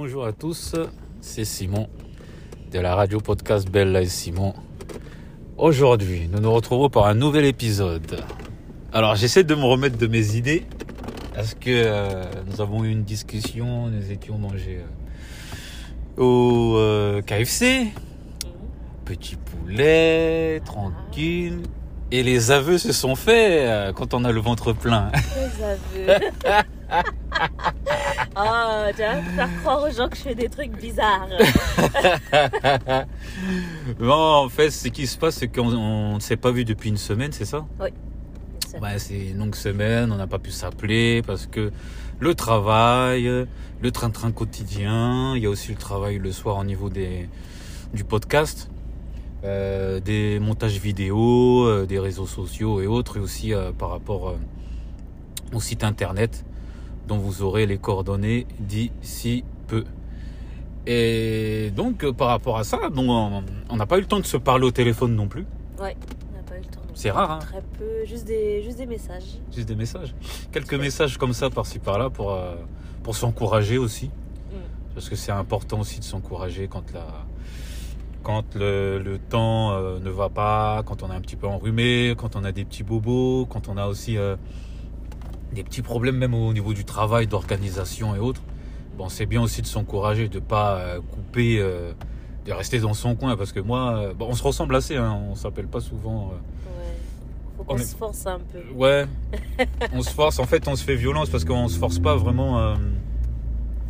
bonjour 0.00 0.26
à 0.26 0.32
tous, 0.32 0.76
c'est 1.20 1.44
Simon 1.44 1.88
de 2.70 2.78
la 2.78 2.94
radio 2.94 3.18
podcast 3.18 3.68
Bella 3.68 4.00
et 4.00 4.06
Simon. 4.06 4.54
Aujourd'hui, 5.56 6.28
nous 6.30 6.38
nous 6.38 6.52
retrouvons 6.52 6.88
pour 6.88 7.08
un 7.08 7.14
nouvel 7.14 7.44
épisode. 7.44 8.24
Alors, 8.92 9.16
j'essaie 9.16 9.42
de 9.42 9.56
me 9.56 9.64
remettre 9.64 9.98
de 9.98 10.06
mes 10.06 10.36
idées 10.36 10.62
parce 11.34 11.54
que 11.54 11.70
euh, 11.70 12.22
nous 12.46 12.60
avons 12.60 12.84
eu 12.84 12.90
une 12.90 13.02
discussion, 13.02 13.88
nous 13.88 14.12
étions 14.12 14.38
mangés 14.38 14.82
euh, 16.16 16.22
au 16.22 16.76
euh, 16.76 17.20
KFC, 17.22 17.88
petit 19.04 19.34
poulet, 19.34 20.62
tranquille. 20.64 21.58
Et 22.12 22.22
les 22.22 22.52
aveux 22.52 22.78
se 22.78 22.92
sont 22.92 23.16
faits 23.16 23.92
quand 23.96 24.14
on 24.14 24.24
a 24.24 24.30
le 24.30 24.40
ventre 24.40 24.72
plein. 24.72 25.10
Les 25.96 26.06
aveux. 26.12 26.20
oh, 28.38 28.90
tu 28.94 29.02
vas 29.02 29.22
faire 29.22 29.60
croire 29.60 29.82
aux 29.82 29.90
gens 29.90 30.08
que 30.08 30.16
je 30.16 30.22
fais 30.22 30.34
des 30.34 30.48
trucs 30.48 30.76
bizarres. 30.76 31.28
bon, 33.98 34.12
en 34.12 34.48
fait, 34.48 34.70
ce 34.70 34.88
qui 34.88 35.06
se 35.06 35.18
passe, 35.18 35.36
c'est 35.36 35.48
qu'on 35.48 36.14
ne 36.14 36.20
s'est 36.20 36.36
pas 36.36 36.50
vu 36.50 36.64
depuis 36.64 36.88
une 36.88 36.96
semaine, 36.96 37.32
c'est 37.32 37.44
ça? 37.44 37.66
Ouais, 37.80 38.98
c'est 38.98 39.28
une 39.28 39.38
longue 39.38 39.54
semaine, 39.54 40.12
on 40.12 40.16
n'a 40.16 40.26
pas 40.26 40.38
pu 40.38 40.50
s'appeler 40.50 41.22
parce 41.22 41.46
que 41.46 41.72
le 42.20 42.34
travail, 42.34 43.46
le 43.80 43.90
train-train 43.90 44.32
quotidien, 44.32 45.34
il 45.36 45.42
y 45.42 45.46
a 45.46 45.50
aussi 45.50 45.70
le 45.70 45.78
travail 45.78 46.18
le 46.18 46.32
soir 46.32 46.58
au 46.58 46.64
niveau 46.64 46.90
des, 46.90 47.28
du 47.94 48.04
podcast, 48.04 48.70
euh, 49.44 50.00
des 50.00 50.38
montages 50.38 50.78
vidéo, 50.78 51.66
euh, 51.66 51.86
des 51.86 51.98
réseaux 51.98 52.26
sociaux 52.26 52.80
et 52.80 52.86
autres, 52.86 53.16
et 53.16 53.20
aussi 53.20 53.54
euh, 53.54 53.72
par 53.72 53.90
rapport 53.90 54.36
au 55.52 55.60
site 55.60 55.84
internet 55.84 56.44
dont 57.08 57.18
vous 57.18 57.42
aurez 57.42 57.66
les 57.66 57.78
coordonnées 57.78 58.46
d'ici 58.60 59.44
peu. 59.66 59.84
Et 60.86 61.72
donc, 61.74 62.04
euh, 62.04 62.12
par 62.12 62.28
rapport 62.28 62.56
à 62.58 62.64
ça, 62.64 62.88
donc, 62.90 63.06
on 63.08 63.42
on 63.68 63.76
n'a 63.76 63.86
pas 63.86 63.98
eu 63.98 64.00
le 64.00 64.06
temps 64.06 64.20
de 64.20 64.26
se 64.26 64.36
parler 64.36 64.66
au 64.66 64.70
téléphone 64.70 65.14
non 65.14 65.26
plus. 65.26 65.46
Ouais, 65.80 65.96
on 66.30 66.36
n'a 66.36 66.42
pas 66.42 66.56
eu 66.56 66.60
le 66.60 66.66
temps. 66.66 66.80
C'est 66.94 67.10
rare, 67.10 67.30
hein 67.32 67.38
Très 67.40 67.62
peu, 67.78 68.04
juste 68.04 68.26
des, 68.26 68.62
juste 68.62 68.78
des 68.78 68.86
messages. 68.86 69.38
Juste 69.54 69.68
des 69.68 69.74
messages. 69.74 70.14
Quelques 70.52 70.74
messages 70.74 71.18
comme 71.18 71.32
ça 71.32 71.50
par-ci 71.50 71.78
par-là 71.78 72.10
pour, 72.10 72.32
euh, 72.32 72.54
pour 73.02 73.16
s'encourager 73.16 73.78
aussi. 73.78 74.06
Mm. 74.06 74.56
Parce 74.94 75.08
que 75.08 75.16
c'est 75.16 75.32
important 75.32 75.80
aussi 75.80 75.98
de 75.98 76.04
s'encourager 76.04 76.68
quand, 76.68 76.92
la, 76.92 77.06
quand 78.22 78.54
le, 78.54 78.98
le 78.98 79.18
temps 79.18 79.72
euh, 79.72 79.98
ne 80.00 80.10
va 80.10 80.28
pas, 80.28 80.82
quand 80.84 81.02
on 81.02 81.10
est 81.10 81.14
un 81.14 81.20
petit 81.20 81.36
peu 81.36 81.46
enrhumé, 81.46 82.14
quand 82.16 82.34
on 82.36 82.44
a 82.44 82.52
des 82.52 82.64
petits 82.64 82.82
bobos, 82.82 83.46
quand 83.46 83.68
on 83.68 83.76
a 83.76 83.86
aussi 83.86 84.16
euh, 84.16 84.36
des 85.58 85.64
petits 85.64 85.82
problèmes 85.82 86.16
même 86.16 86.34
au 86.34 86.52
niveau 86.52 86.72
du 86.72 86.84
travail, 86.84 87.26
d'organisation 87.26 88.14
et 88.14 88.20
autres. 88.20 88.42
Bon, 88.96 89.08
c'est 89.08 89.26
bien 89.26 89.42
aussi 89.42 89.60
de 89.60 89.66
s'encourager, 89.66 90.28
de 90.28 90.36
ne 90.36 90.44
pas 90.44 90.76
euh, 90.78 91.00
couper, 91.00 91.58
euh, 91.58 91.92
de 92.46 92.52
rester 92.52 92.78
dans 92.78 92.94
son 92.94 93.16
coin. 93.16 93.36
Parce 93.36 93.50
que 93.52 93.58
moi, 93.58 93.96
euh, 93.96 94.14
bon, 94.14 94.28
on 94.30 94.34
se 94.34 94.42
ressemble 94.44 94.76
assez, 94.76 94.94
hein, 94.96 95.18
on 95.30 95.34
s'appelle 95.34 95.66
pas 95.66 95.80
souvent. 95.80 96.30
euh, 96.32 96.36
Ouais. 96.36 96.94
Faut 97.56 97.64
qu'on 97.64 97.74
On 97.74 97.78
est- 97.78 97.82
se 97.82 97.96
force 97.96 98.24
un 98.26 98.38
peu. 98.38 98.60
Ouais, 98.72 99.06
on 99.92 100.00
se 100.02 100.10
force. 100.10 100.38
En 100.38 100.44
fait, 100.44 100.68
on 100.68 100.76
se 100.76 100.84
fait 100.84 100.94
violence 100.94 101.28
parce 101.28 101.44
qu'on 101.44 101.66
se 101.66 101.76
force 101.76 101.98
pas 101.98 102.14
vraiment 102.14 102.60
euh, 102.60 102.74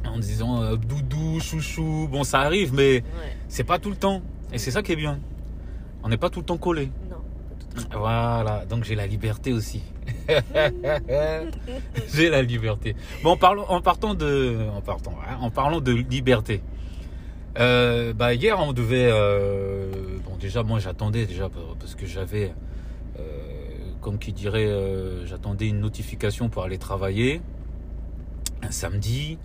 en 0.07 0.19
disant 0.19 0.75
doudou, 0.77 1.39
chouchou. 1.41 2.09
Bon, 2.11 2.25
ça 2.25 2.41
arrive, 2.41 2.73
mais 2.73 2.95
Ouais. 2.97 3.03
c'est 3.49 3.65
pas 3.65 3.79
tout 3.79 3.91
le 3.91 3.97
temps. 3.97 4.23
Et 4.55 4.59
c'est 4.59 4.71
ça 4.71 4.83
qui 4.83 4.93
est 4.93 4.97
bien. 4.97 5.19
On 6.03 6.09
n'est 6.09 6.17
pas 6.17 6.31
tout 6.31 6.41
le 6.41 6.47
temps 6.47 6.57
collé. 6.57 6.87
Non, 7.11 7.17
pas 7.17 7.55
tout 7.61 7.67
à 7.67 7.68
fait. 7.68 7.68
Voilà, 7.93 8.65
donc 8.69 8.85
j'ai 8.85 8.95
la 8.95 9.07
liberté 9.07 9.53
aussi. 9.53 9.83
j'ai 12.13 12.31
la 12.31 12.43
liberté. 12.43 12.95
Bon, 13.23 13.31
en, 13.31 13.37
parlant, 13.37 13.67
en 13.69 13.81
partant 13.81 14.15
de, 14.15 14.59
en 14.75 14.81
partant, 14.81 15.15
hein, 15.29 15.39
en 15.41 15.51
parlant 15.51 15.81
de 15.81 15.93
liberté. 15.93 16.63
Euh, 17.59 18.13
bah 18.13 18.35
hier 18.35 18.61
on 18.61 18.73
devait, 18.73 19.09
euh, 19.11 19.91
bon 20.25 20.37
déjà 20.37 20.63
moi 20.63 20.79
j'attendais 20.79 21.27
déjà 21.27 21.49
parce 21.81 21.97
que 21.97 22.07
j'avais, 22.07 22.53
euh, 23.19 23.23
comme 24.01 24.19
qui 24.19 24.33
dirait, 24.33 24.71
j'attendais 25.25 25.67
une 25.67 25.81
notification 25.81 26.49
pour 26.49 26.63
aller 26.63 26.79
travailler 26.79 27.41
un 28.63 28.71
samedi. 28.71 29.39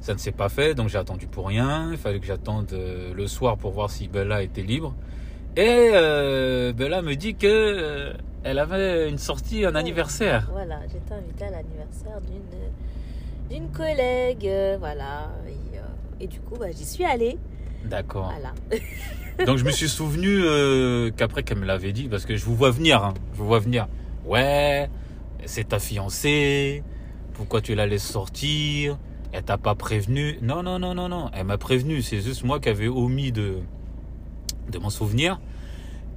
Ça 0.00 0.14
ne 0.14 0.18
s'est 0.18 0.32
pas 0.32 0.48
fait, 0.48 0.74
donc 0.74 0.88
j'ai 0.88 0.96
attendu 0.96 1.26
pour 1.26 1.48
rien. 1.48 1.90
Il 1.92 1.98
fallait 1.98 2.20
que 2.20 2.26
j'attende 2.26 2.72
le 2.72 3.26
soir 3.26 3.58
pour 3.58 3.72
voir 3.72 3.90
si 3.90 4.08
Bella 4.08 4.42
était 4.42 4.62
libre. 4.62 4.94
Et 5.56 5.90
euh, 5.94 6.72
Bella 6.72 7.02
me 7.02 7.14
dit 7.14 7.34
que 7.34 7.46
euh, 7.46 8.12
elle 8.44 8.58
avait 8.58 9.08
une 9.08 9.18
sortie, 9.18 9.64
un 9.64 9.72
Ouais. 9.72 9.80
anniversaire. 9.80 10.48
Voilà, 10.52 10.80
j'étais 10.92 11.12
invitée 11.14 11.44
à 11.44 11.50
l'anniversaire 11.50 12.20
d'une 12.20 12.40
d'une 13.50 13.68
collègue, 13.72 14.46
euh, 14.46 14.76
voilà. 14.78 15.28
Et, 15.48 15.76
euh, 15.78 15.80
et 16.20 16.28
du 16.28 16.38
coup, 16.40 16.54
bah, 16.56 16.70
j'y 16.70 16.84
suis 16.84 17.04
allée. 17.04 17.36
D'accord. 17.84 18.32
Voilà. 18.32 18.52
Donc 19.46 19.58
je 19.58 19.64
me 19.64 19.72
suis 19.72 19.88
souvenu 19.88 20.28
euh, 20.44 21.10
qu'après 21.16 21.42
qu'elle 21.42 21.58
me 21.58 21.66
l'avait 21.66 21.92
dit, 21.92 22.08
parce 22.08 22.26
que 22.26 22.36
je 22.36 22.44
vous 22.44 22.54
vois 22.54 22.70
venir, 22.70 23.02
hein, 23.04 23.14
je 23.32 23.38
vous 23.38 23.46
vois 23.46 23.58
venir. 23.58 23.88
Ouais, 24.24 24.88
c'est 25.46 25.68
ta 25.68 25.80
fiancée, 25.80 26.84
pourquoi 27.34 27.60
tu 27.60 27.74
la 27.74 27.86
laisses 27.86 28.06
sortir? 28.06 28.98
Elle 29.32 29.42
t'a 29.42 29.58
pas 29.58 29.74
prévenu? 29.74 30.38
Non, 30.42 30.62
non, 30.62 30.78
non, 30.78 30.94
non, 30.94 31.08
non, 31.08 31.30
elle 31.34 31.46
m'a 31.46 31.58
prévenu, 31.58 32.02
c'est 32.02 32.20
juste 32.20 32.44
moi 32.44 32.60
qui 32.60 32.68
avais 32.68 32.86
omis 32.88 33.32
de, 33.32 33.56
de 34.70 34.78
m'en 34.78 34.90
souvenir. 34.90 35.40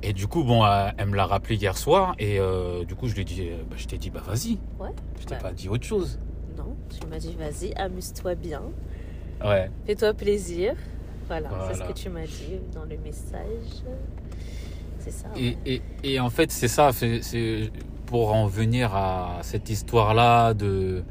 Et 0.02 0.12
du 0.14 0.28
coup, 0.28 0.44
bon, 0.44 0.66
euh, 0.66 0.90
elle 0.98 1.08
me 1.08 1.16
l'a 1.16 1.26
rappelé 1.26 1.56
hier 1.56 1.78
soir, 1.78 2.14
et 2.20 2.38
euh, 2.40 2.84
du 2.84 2.94
coup, 2.96 3.08
je 3.08 3.14
lui 3.16 3.22
ai 3.22 3.26
dit, 3.26 3.42
euh, 3.50 3.64
bah, 3.70 3.76
je 3.78 3.86
t'ai 3.88 3.98
dit, 3.98 4.10
bah 4.10 4.22
vas-y, 4.26 4.58
Ouais. 4.80 4.90
je 5.20 5.26
t'ai 5.26 5.36
Bah. 5.36 5.42
pas 5.42 5.52
dit 5.54 5.70
autre 5.70 5.86
chose. 5.86 6.20
Non, 6.58 6.76
tu 6.90 7.08
m'as 7.08 7.18
dit, 7.20 7.36
vas-y, 7.40 7.74
amuse-toi 7.76 8.36
bien. 8.36 8.62
Ouais. 9.44 9.72
Fais-toi 9.86 10.14
plaisir. 10.14 10.74
Voilà, 11.28 11.50
c'est 11.72 11.80
ce 11.80 11.84
que 11.88 11.94
tu 11.94 12.10
m'as 12.10 12.26
dit 12.26 12.60
dans 12.74 12.84
le 12.84 12.98
message. 12.98 13.82
C'est 15.00 15.12
ça. 15.12 15.28
Et, 15.38 15.50
ouais. 15.52 15.58
et, 15.66 15.82
et 16.04 16.20
en 16.20 16.30
fait, 16.30 16.52
c'est 16.52 16.68
ça, 16.68 16.92
c'est 16.92 17.22
c'est 17.22 17.72
pour 18.06 18.34
en 18.34 18.46
venir 18.46 18.94
à 18.94 19.40
cette 19.42 19.70
histoire-là 19.70 20.54
de, 20.54 21.04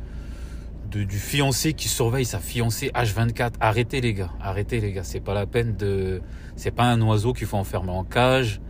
du 0.98 1.18
fiancé 1.18 1.72
qui 1.72 1.88
surveille 1.88 2.24
sa 2.24 2.38
fiancée 2.38 2.90
H24. 2.94 3.52
Arrêtez 3.60 4.00
les 4.00 4.14
gars, 4.14 4.30
arrêtez 4.40 4.80
les 4.80 4.92
gars, 4.92 5.04
c'est 5.04 5.20
pas 5.20 5.34
la 5.34 5.46
peine 5.46 5.76
de... 5.76 6.20
C'est 6.56 6.70
pas 6.70 6.84
un 6.84 7.00
oiseau 7.00 7.32
qu'il 7.32 7.46
faut 7.46 7.56
enfermer 7.56 7.92
en 7.92 8.04
cage. 8.04 8.60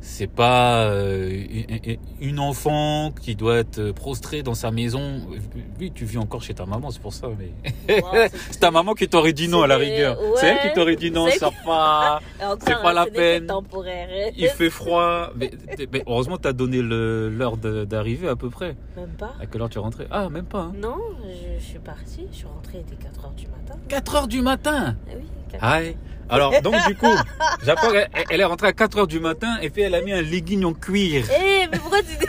C'est 0.00 0.28
pas 0.28 0.84
euh, 0.84 1.44
une- 2.20 2.38
enfant 2.38 3.10
qui 3.20 3.34
doit 3.34 3.56
être 3.58 3.90
prostrée 3.92 4.42
dans 4.42 4.54
sa 4.54 4.70
maison. 4.70 5.20
Oui, 5.80 5.90
tu 5.94 6.04
vis 6.04 6.18
encore 6.18 6.42
chez 6.42 6.54
ta 6.54 6.66
maman, 6.66 6.90
c'est 6.90 7.02
pour 7.02 7.12
ça. 7.12 7.28
Mais... 7.38 8.00
Wow, 8.00 8.08
c'est- 8.50 8.60
ta 8.60 8.70
maman 8.70 8.94
qui 8.94 9.08
t'aurait 9.08 9.32
dit 9.32 9.48
non 9.48 9.62
à 9.62 9.66
la 9.66 9.76
rigueur. 9.76 10.16
C'est 10.36 10.46
elle 10.46 10.68
qui 10.68 10.74
t'aurait 10.74 10.96
dit 10.96 11.10
non, 11.10 11.28
ça 11.30 11.50
pas. 11.66 12.20
C'est 12.60 12.74
pas 12.74 12.90
hein, 12.90 12.92
la 12.94 13.06
peine. 13.06 13.48
Il 14.36 14.48
fait 14.48 14.70
froid. 14.70 15.30
Mais, 15.36 15.50
mais 15.92 16.02
heureusement, 16.06 16.38
t'as 16.38 16.52
donné 16.52 16.80
l'heure 16.80 17.56
d'arrivée 17.56 18.28
à 18.28 18.36
peu 18.36 18.50
près. 18.50 18.76
Même 18.96 19.10
pas. 19.18 19.34
À 19.40 19.46
quelle 19.46 19.60
heure 19.62 19.68
tu 19.68 19.78
es 19.78 19.82
rentré? 19.82 20.06
Ah, 20.10 20.28
même 20.28 20.44
pas. 20.46 20.60
Hein. 20.60 20.72
Non, 20.80 20.96
je, 21.24 21.58
je 21.60 21.64
suis 21.64 21.78
partie. 21.80 22.26
Je 22.30 22.36
suis 22.36 22.46
rentrée, 22.46 22.78
il 22.86 22.92
était 22.94 23.04
4h 23.08 23.34
du 23.34 23.46
matin. 23.46 23.78
4 23.88 24.14
heures 24.16 24.28
du 24.28 24.40
matin? 24.42 24.96
Ah 25.08 25.12
oui, 25.16 25.22
4 25.24 25.37
Aïe. 25.60 25.96
Alors, 26.28 26.60
donc, 26.62 26.74
du 26.86 26.94
coup, 26.94 27.14
j'apprends 27.64 27.90
elle 28.30 28.40
est 28.40 28.44
rentrée 28.44 28.68
à 28.68 28.72
4 28.72 28.98
heures 28.98 29.06
du 29.06 29.20
matin 29.20 29.58
et 29.62 29.70
puis 29.70 29.82
elle 29.82 29.94
a 29.94 30.00
mis 30.00 30.12
un 30.12 30.22
legging 30.22 30.64
en 30.64 30.74
cuir. 30.74 31.24
Eh, 31.30 31.66
mais 31.70 31.78
pourquoi 31.78 32.00
tu 32.00 32.16
dis. 32.18 32.26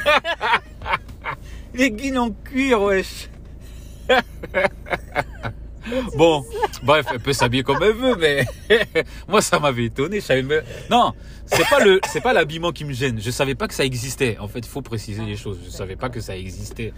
Legging 1.74 2.18
en 2.18 2.32
cuir, 2.32 2.82
wesh. 2.82 3.30
Bon, 6.16 6.46
bref, 6.84 7.08
elle 7.12 7.20
peut 7.20 7.34
s'habiller 7.34 7.64
comme 7.64 7.82
elle 7.82 7.94
veut, 7.94 8.16
mais 8.16 8.46
moi 9.28 9.42
ça 9.42 9.60
m'avait 9.60 9.86
étonné. 9.86 10.20
Je 10.20 10.90
Non, 10.90 11.14
c'est 11.46 11.68
pas 11.68 11.80
le, 11.84 12.00
c'est 12.08 12.22
pas 12.22 12.32
l'habillement 12.34 12.72
qui 12.72 12.86
me 12.86 12.94
gêne. 12.94 13.20
Je 13.20 13.32
savais 13.32 13.56
pas 13.56 13.68
que 13.68 13.74
ça 13.74 13.86
existait. 13.86 14.38
En 14.40 14.48
fait, 14.48 14.60
il 14.60 14.68
faut 14.68 14.84
préciser 14.84 15.24
les 15.24 15.36
choses. 15.36 15.58
Je 15.66 15.70
savais 15.72 15.96
pas 15.96 16.10
que 16.10 16.20
ça 16.20 16.38
existait. 16.38 16.94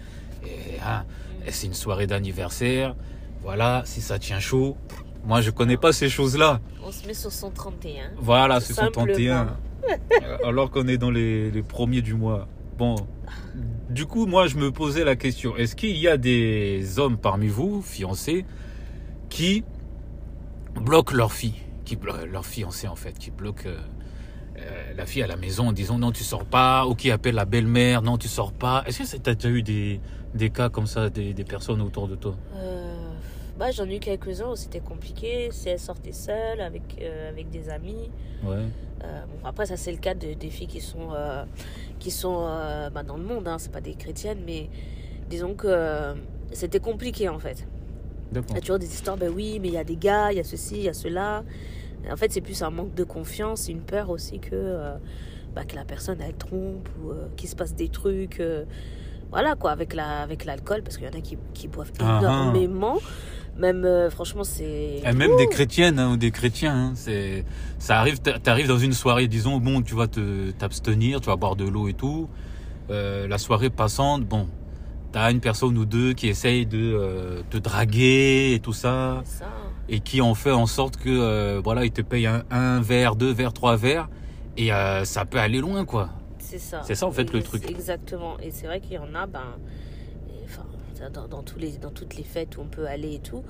Hein, 0.85 1.03
c'est 1.47 1.67
une 1.67 1.73
soirée 1.73 2.07
d'anniversaire. 2.07 2.95
Voilà, 3.41 3.83
si 3.85 4.01
ça 4.01 4.19
tient 4.19 4.39
chaud. 4.39 4.75
Moi, 5.25 5.41
je 5.41 5.51
connais 5.51 5.77
pas 5.77 5.93
ces 5.93 6.09
choses-là. 6.09 6.59
On 6.83 6.91
se 6.91 7.05
met 7.05 7.13
sur 7.13 7.31
son 7.31 7.51
31. 7.51 8.11
Voilà, 8.17 8.59
c'est 8.59 8.73
son 8.73 8.83
Simplement. 8.83 9.05
31. 9.07 9.57
Euh, 9.89 10.37
Alors 10.45 10.71
qu'on 10.71 10.87
est 10.87 10.97
dans 10.97 11.11
les, 11.11 11.51
les 11.51 11.61
premiers 11.63 12.01
du 12.01 12.13
mois. 12.13 12.47
Bon, 12.77 12.95
du 13.89 14.05
coup, 14.05 14.25
moi, 14.25 14.47
je 14.47 14.57
me 14.57 14.71
posais 14.71 15.03
la 15.03 15.15
question 15.15 15.55
est-ce 15.57 15.75
qu'il 15.75 15.97
y 15.97 16.07
a 16.07 16.17
des 16.17 16.97
hommes 16.99 17.17
parmi 17.17 17.47
vous, 17.47 17.81
fiancés, 17.81 18.45
qui 19.29 19.63
bloquent 20.73 21.15
leur 21.15 21.31
fille, 21.31 21.61
qui 21.85 21.97
leur 22.31 22.45
fiancée 22.45 22.87
en 22.87 22.95
fait, 22.95 23.17
qui 23.17 23.29
bloquent 23.31 23.67
euh, 23.69 23.77
euh, 24.57 24.93
la 24.95 25.05
fille 25.05 25.21
à 25.23 25.27
la 25.27 25.35
maison 25.37 25.67
en 25.67 25.73
disant 25.73 25.97
non, 25.99 26.11
tu 26.11 26.23
sors 26.23 26.45
pas, 26.45 26.87
ou 26.87 26.95
qui 26.95 27.11
appelle 27.11 27.35
la 27.35 27.45
belle-mère, 27.45 28.01
non, 28.01 28.17
tu 28.17 28.27
sors 28.27 28.53
pas. 28.53 28.83
Est-ce 28.87 29.15
que 29.15 29.17
tu 29.21 29.29
as 29.29 29.35
déjà 29.35 29.49
eu 29.49 29.61
des, 29.61 29.99
des 30.33 30.49
cas 30.49 30.69
comme 30.69 30.87
ça, 30.87 31.09
des, 31.09 31.33
des 31.33 31.43
personnes 31.43 31.81
autour 31.81 32.07
de 32.07 32.15
toi? 32.15 32.35
Euh, 32.55 32.90
bah, 33.61 33.69
j'en 33.69 33.87
ai 33.87 33.97
eu 33.97 33.99
quelques-uns 33.99 34.49
où 34.49 34.55
c'était 34.55 34.79
compliqué. 34.79 35.49
Si 35.51 35.69
elle 35.69 35.77
sortait 35.79 36.13
seule, 36.13 36.61
avec, 36.61 36.81
euh, 36.99 37.29
avec 37.29 37.51
des 37.51 37.69
amis. 37.69 38.09
Ouais. 38.43 38.65
Euh, 39.03 39.21
bon, 39.27 39.47
après, 39.47 39.67
ça, 39.67 39.77
c'est 39.77 39.91
le 39.91 39.99
cas 39.99 40.15
de, 40.15 40.33
des 40.33 40.49
filles 40.49 40.65
qui 40.65 40.81
sont, 40.81 41.09
euh, 41.13 41.43
qui 41.99 42.09
sont 42.09 42.41
bah, 42.91 43.03
dans 43.03 43.17
le 43.17 43.23
monde. 43.23 43.47
Hein, 43.47 43.57
c'est 43.59 43.71
pas 43.71 43.79
des 43.79 43.93
chrétiennes, 43.93 44.41
mais 44.47 44.67
disons 45.29 45.53
que 45.53 46.15
c'était 46.51 46.79
compliqué 46.79 47.29
en 47.29 47.37
fait. 47.37 47.67
Il 48.31 48.37
y 48.37 48.41
D'accord. 48.41 48.57
a 48.57 48.59
toujours 48.61 48.79
des 48.79 48.91
histoires, 48.91 49.17
ben 49.17 49.31
oui, 49.31 49.59
mais 49.61 49.67
il 49.67 49.73
y 49.75 49.77
a 49.77 49.83
des 49.83 49.95
gars, 49.97 50.31
il 50.31 50.37
y 50.37 50.39
a 50.39 50.43
ceci, 50.43 50.77
il 50.77 50.83
y 50.83 50.89
a 50.89 50.93
cela. 50.93 51.43
En 52.11 52.15
fait, 52.17 52.31
c'est 52.31 52.41
plus 52.41 52.63
un 52.63 52.71
manque 52.71 52.95
de 52.95 53.03
confiance, 53.03 53.69
une 53.69 53.81
peur 53.81 54.09
aussi 54.09 54.39
que, 54.39 54.49
euh, 54.53 54.95
bah, 55.53 55.65
que 55.65 55.75
la 55.75 55.85
personne 55.85 56.17
elle 56.19 56.33
trompe 56.35 56.89
ou 57.03 57.11
euh, 57.11 57.27
qu'il 57.35 57.47
se 57.47 57.55
passe 57.55 57.75
des 57.75 57.89
trucs. 57.89 58.39
euh, 58.39 58.65
voilà 59.31 59.55
quoi, 59.55 59.71
avec 59.71 59.93
la 59.93 60.21
avec 60.21 60.43
l'alcool, 60.43 60.83
parce 60.83 60.97
qu'il 60.97 61.05
y 61.07 61.09
en 61.09 61.17
a 61.17 61.21
qui, 61.21 61.37
qui 61.53 61.69
boivent 61.69 61.93
Ah, 61.99 62.19
ah. 62.21 62.51
Même, 63.57 63.83
euh, 63.85 64.09
franchement, 64.09 64.43
c'est. 64.43 65.01
Et 65.05 65.13
même 65.13 65.35
des 65.37 65.47
chrétiennes 65.47 65.99
hein, 65.99 66.13
ou 66.13 66.17
des 66.17 66.31
chrétiens, 66.31 66.73
hein, 66.73 66.91
c'est, 66.95 67.43
ça 67.79 67.99
arrive, 67.99 68.19
t'a- 68.19 68.39
t'arrives 68.39 68.67
dans 68.67 68.77
une 68.79 68.93
soirée, 68.93 69.27
disons, 69.27 69.57
bon, 69.57 69.81
tu 69.81 69.93
vas 69.93 70.07
te, 70.07 70.51
t'abstenir, 70.51 71.19
tu 71.21 71.27
vas 71.27 71.35
boire 71.35 71.55
de 71.55 71.65
l'eau 71.67 71.87
et 71.87 71.93
tout. 71.93 72.29
Euh, 72.89 73.27
la 73.27 73.37
soirée 73.37 73.69
passante, 73.69 74.23
bon, 74.23 74.47
t'as 75.11 75.31
une 75.31 75.41
personne 75.41 75.77
ou 75.77 75.85
deux 75.85 76.13
qui 76.13 76.27
essayent 76.27 76.65
de 76.65 76.77
euh, 76.93 77.41
te 77.49 77.57
draguer 77.57 78.53
et 78.53 78.59
tout 78.59 78.73
ça, 78.73 79.21
Ça. 79.25 79.47
et 79.89 79.99
qui 79.99 80.21
ont 80.21 80.33
fait 80.33 80.51
en 80.51 80.65
sorte 80.65 80.95
que, 80.97 81.09
euh, 81.09 81.61
voilà, 81.63 81.83
ils 81.85 81.91
te 81.91 82.01
payent 82.01 82.27
un, 82.27 82.43
un 82.51 82.79
verre, 82.81 83.15
deux 83.15 83.31
verres, 83.33 83.53
trois 83.53 83.75
verres, 83.75 84.09
et 84.57 84.71
euh, 84.73 85.03
ça 85.03 85.25
peut 85.25 85.39
aller 85.39 85.59
loin, 85.59 85.83
quoi. 85.85 86.09
C'est 86.39 86.57
ça. 86.59 86.81
C'est 86.83 86.95
ça, 86.95 87.05
en 87.05 87.11
fait, 87.11 87.31
le 87.33 87.41
truc. 87.43 87.69
Exactement. 87.69 88.37
Et 88.41 88.51
c'est 88.51 88.65
vrai 88.65 88.79
qu'il 88.81 88.93
y 88.93 88.97
en 88.97 89.13
a, 89.15 89.25
ben, 89.25 89.39
dans, 91.09 91.27
dans 91.27 91.43
tous 91.43 91.57
les, 91.59 91.71
dans 91.77 91.89
toutes 91.91 92.15
les 92.15 92.23
fêtes 92.23 92.57
où 92.57 92.61
on 92.61 92.67
peut 92.67 92.85
aller 92.85 93.15
et 93.15 93.19
tout, 93.19 93.43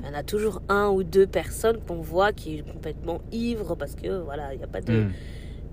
il 0.00 0.06
y 0.06 0.10
en 0.10 0.14
a 0.14 0.22
toujours 0.22 0.62
un 0.68 0.88
ou 0.88 1.02
deux 1.02 1.26
personnes 1.26 1.78
qu'on 1.86 2.00
voit 2.00 2.32
qui 2.32 2.58
est 2.58 2.62
complètement 2.72 3.20
ivre 3.32 3.74
parce 3.74 3.94
que, 3.94 4.20
voilà, 4.22 4.52
il 4.54 4.58
n'y 4.58 4.64
a 4.64 4.68
pas 4.68 4.80
de. 4.80 4.92
Mm. 5.04 5.12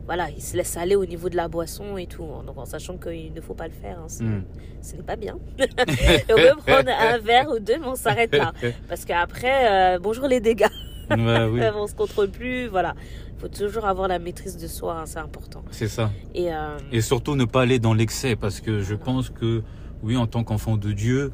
Voilà, 0.05 0.29
ils 0.29 0.41
se 0.43 0.55
laissent 0.55 0.77
aller 0.77 0.95
au 0.95 1.05
niveau 1.05 1.29
de 1.29 1.35
la 1.35 1.47
boisson 1.47 1.97
et 1.97 2.05
tout. 2.05 2.23
hein. 2.25 2.43
Donc 2.45 2.59
en 2.59 2.65
sachant 2.65 2.95
qu'il 2.97 3.33
ne 3.33 3.41
faut 3.41 3.55
pas 3.55 3.67
le 3.67 3.73
faire, 3.73 3.97
hein, 3.99 4.07
Mm. 4.23 4.43
ce 4.81 4.95
n'est 4.95 5.01
pas 5.03 5.15
bien. 5.15 5.37
On 5.59 6.35
peut 6.35 6.61
prendre 6.65 6.89
un 6.91 7.17
verre 7.17 7.49
ou 7.49 7.59
deux, 7.59 7.79
mais 7.79 7.87
on 7.87 7.95
s'arrête 7.95 8.33
là. 8.35 8.53
Parce 8.87 9.03
qu'après, 9.05 9.95
euh, 9.95 9.99
bonjour 9.99 10.27
les 10.27 10.39
dégâts. 10.39 10.67
Ouais, 11.09 11.45
oui, 11.51 11.59
on 11.75 11.87
se 11.87 11.95
contrôle 11.95 12.29
plus. 12.29 12.67
Voilà. 12.67 12.93
Il 13.37 13.41
faut 13.41 13.47
toujours 13.47 13.85
avoir 13.85 14.07
la 14.07 14.19
maîtrise 14.19 14.57
de 14.57 14.67
soi, 14.67 14.99
hein, 14.99 15.05
c'est 15.05 15.19
important. 15.19 15.63
c'est 15.71 15.87
ça. 15.87 16.11
Et, 16.33 16.53
euh, 16.53 16.77
Et 16.91 17.01
surtout 17.01 17.35
ne 17.35 17.45
pas 17.45 17.61
aller 17.63 17.79
dans 17.79 17.93
l'excès 17.93 18.35
parce 18.35 18.61
que 18.61 18.81
je 18.81 18.95
pense 18.95 19.29
que 19.29 19.61
oui, 20.05 20.15
en 20.17 20.27
tant 20.27 20.43
qu'enfant 20.43 20.77
de 20.77 20.91
Dieu, 20.91 21.31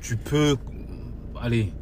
tu 0.00 0.16
peux 0.16 0.56
aller 1.38 1.74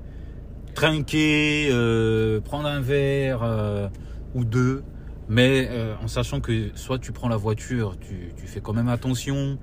trinquer, 0.75 1.69
euh, 1.70 2.40
prendre 2.40 2.67
un 2.67 2.81
verre 2.81 3.44
euh, 3.44 3.88
ou 4.34 4.44
deux, 4.44 4.82
mais 5.28 5.69
euh, 5.70 5.94
en 6.02 6.08
sachant 6.08 6.40
que 6.40 6.70
soit 6.75 6.99
tu 6.99 7.12
prends 7.12 7.28
la 7.28 7.37
voiture, 7.37 7.96
tu, 8.00 8.32
tu 8.37 8.46
fais 8.49 8.61
quand 8.61 8.73
même 8.73 8.88
attention. 8.88 9.56